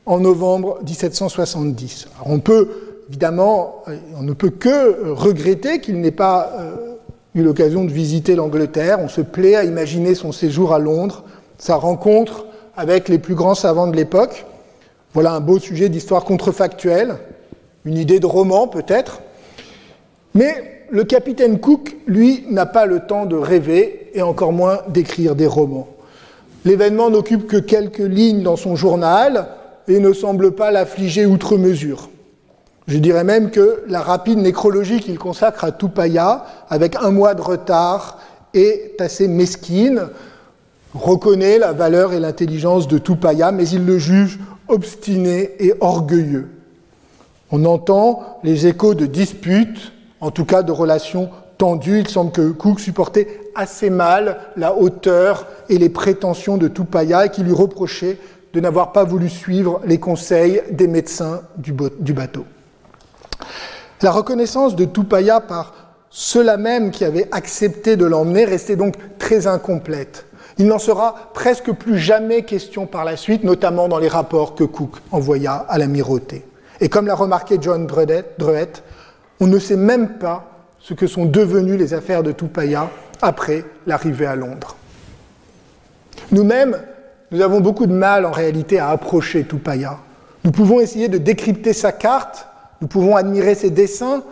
[0.06, 2.08] en novembre 1770.
[2.26, 3.84] on peut évidemment,
[4.18, 6.50] on ne peut que regretter qu'il n'ait pas
[7.36, 8.98] eu l'occasion de visiter l'Angleterre.
[9.00, 11.24] On se plaît à imaginer son séjour à Londres,
[11.60, 14.48] sa rencontre avec les plus grands savants de l'époque.
[15.14, 17.18] Voilà un beau sujet d'histoire contrefactuelle,
[17.86, 19.22] une idée de roman peut-être.
[20.34, 25.36] Mais le capitaine Cook, lui, n'a pas le temps de rêver et encore moins d'écrire
[25.36, 25.88] des romans.
[26.66, 29.50] L'événement n'occupe que quelques lignes dans son journal
[29.88, 32.10] et ne semble pas l'affliger outre mesure.
[32.88, 37.42] Je dirais même que la rapide nécrologie qu'il consacre à Tupaya, avec un mois de
[37.42, 38.20] retard,
[38.54, 40.10] est assez mesquine,
[40.94, 46.50] reconnaît la valeur et l'intelligence de Tupaya, mais il le juge obstiné et orgueilleux.
[47.52, 52.00] On entend les échos de disputes, en tout cas de relations tendues.
[52.00, 57.30] Il semble que Cook supportait assez mal la hauteur et les prétentions de Tupaya et
[57.30, 58.18] qu'il lui reprochait
[58.54, 62.46] de n'avoir pas voulu suivre les conseils des médecins du bateau.
[64.02, 65.74] La reconnaissance de Tupaya par
[66.10, 70.26] ceux-là même qui avaient accepté de l'emmener restait donc très incomplète.
[70.58, 74.64] Il n'en sera presque plus jamais question par la suite, notamment dans les rapports que
[74.64, 76.46] Cook envoya à l'amirauté.
[76.80, 78.84] Et comme l'a remarqué John Druett,
[79.40, 80.46] on ne sait même pas
[80.80, 82.90] ce que sont devenues les affaires de Tupaya
[83.22, 84.76] après l'arrivée à Londres.
[86.32, 86.78] Nous-mêmes,
[87.32, 89.98] nous avons beaucoup de mal en réalité à approcher Tupaya.
[90.44, 92.48] Nous pouvons essayer de décrypter sa carte,
[92.84, 94.24] nous pouvons admirer ses dessins,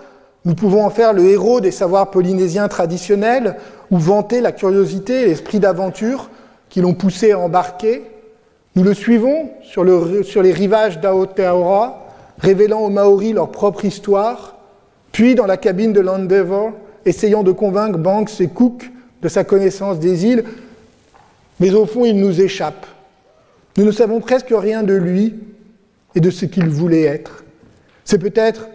[0.43, 3.55] nous pouvons en faire le héros des savoirs polynésiens traditionnels
[3.91, 6.29] ou vanter la curiosité et l'esprit d'aventure
[6.67, 8.03] qui l'ont poussé à embarquer.
[8.75, 14.57] Nous le suivons sur, les rivages d'Aotearoa, révélant aux Maoris leur propre histoire,
[15.13, 16.73] puis dans la cabine de l'Endeavour,
[17.05, 18.91] essayant de convaincre Banks et Cook
[19.21, 20.43] de sa connaissance des îles,
[21.61, 22.85] mais au fond il nous échappe.
[23.77, 25.35] Nous ne savons presque rien de lui
[26.15, 27.45] et de ce qu'il voulait être.
[28.11, 28.67] C'est peut-être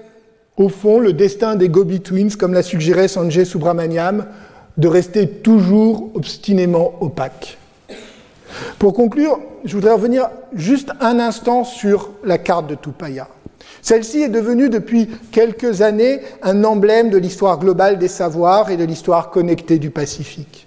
[0.56, 4.24] au fond, le destin des Gobi Twins, comme l'a suggéré Sanjay Subramaniam,
[4.78, 7.58] de rester toujours obstinément opaque.
[8.78, 13.28] Pour conclure, je voudrais revenir juste un instant sur la carte de Tupaya.
[13.82, 18.84] Celle-ci est devenue depuis quelques années un emblème de l'histoire globale des savoirs et de
[18.84, 20.66] l'histoire connectée du Pacifique.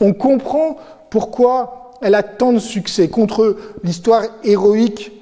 [0.00, 0.78] On comprend
[1.10, 5.12] pourquoi elle a tant de succès contre l'histoire héroïque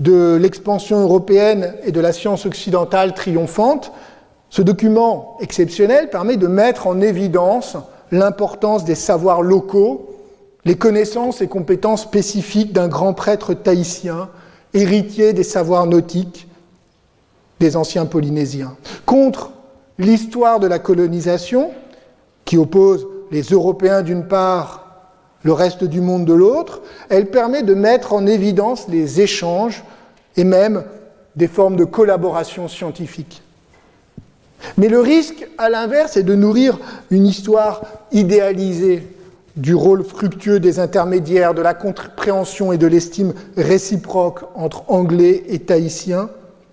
[0.00, 3.92] de l'expansion européenne et de la science occidentale triomphante,
[4.48, 7.76] ce document exceptionnel permet de mettre en évidence
[8.10, 10.16] l'importance des savoirs locaux,
[10.64, 14.30] les connaissances et compétences spécifiques d'un grand prêtre tahitien,
[14.74, 16.48] héritier des savoirs nautiques
[17.60, 18.76] des anciens Polynésiens.
[19.06, 19.52] Contre
[19.98, 21.70] l'histoire de la colonisation,
[22.46, 24.89] qui oppose les Européens d'une part,
[25.42, 29.82] le reste du monde de l'autre, elle permet de mettre en évidence les échanges
[30.36, 30.84] et même
[31.36, 33.42] des formes de collaboration scientifique.
[34.76, 36.78] Mais le risque, à l'inverse, est de nourrir
[37.10, 37.82] une histoire
[38.12, 39.06] idéalisée
[39.56, 45.58] du rôle fructueux des intermédiaires, de la compréhension et de l'estime réciproque entre Anglais et
[45.58, 46.30] Tahitiens,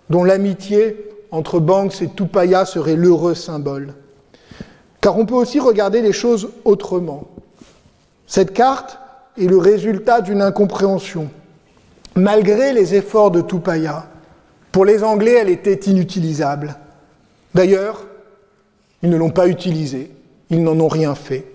[0.09, 3.93] dont l'amitié entre Banks et Tupaya serait l'heureux symbole.
[5.01, 7.27] Car on peut aussi regarder les choses autrement.
[8.27, 8.99] Cette carte
[9.37, 11.29] est le résultat d'une incompréhension.
[12.15, 14.05] Malgré les efforts de Tupaya,
[14.71, 16.75] pour les Anglais, elle était inutilisable.
[17.55, 18.05] D'ailleurs,
[19.01, 20.11] ils ne l'ont pas utilisée,
[20.49, 21.45] ils n'en ont rien fait.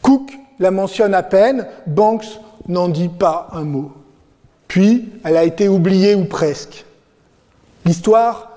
[0.00, 3.92] Cook la mentionne à peine, Banks n'en dit pas un mot.
[4.68, 6.84] Puis, elle a été oubliée ou presque.
[7.84, 8.50] L'histoire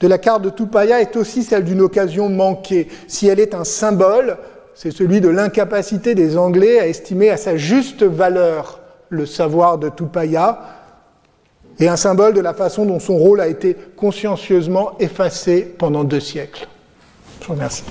[0.00, 2.88] de la carte de Tupaya est aussi celle d'une occasion manquée.
[3.08, 4.38] Si elle est un symbole,
[4.78, 9.88] c'est celui de l'incapacité des Anglais à estimer à sa juste valeur le savoir de
[9.88, 10.60] Tupaya
[11.80, 16.20] et un symbole de la façon dont son rôle a été consciencieusement effacé pendant deux
[16.20, 16.68] siècles.
[17.40, 17.82] Je vous remercie.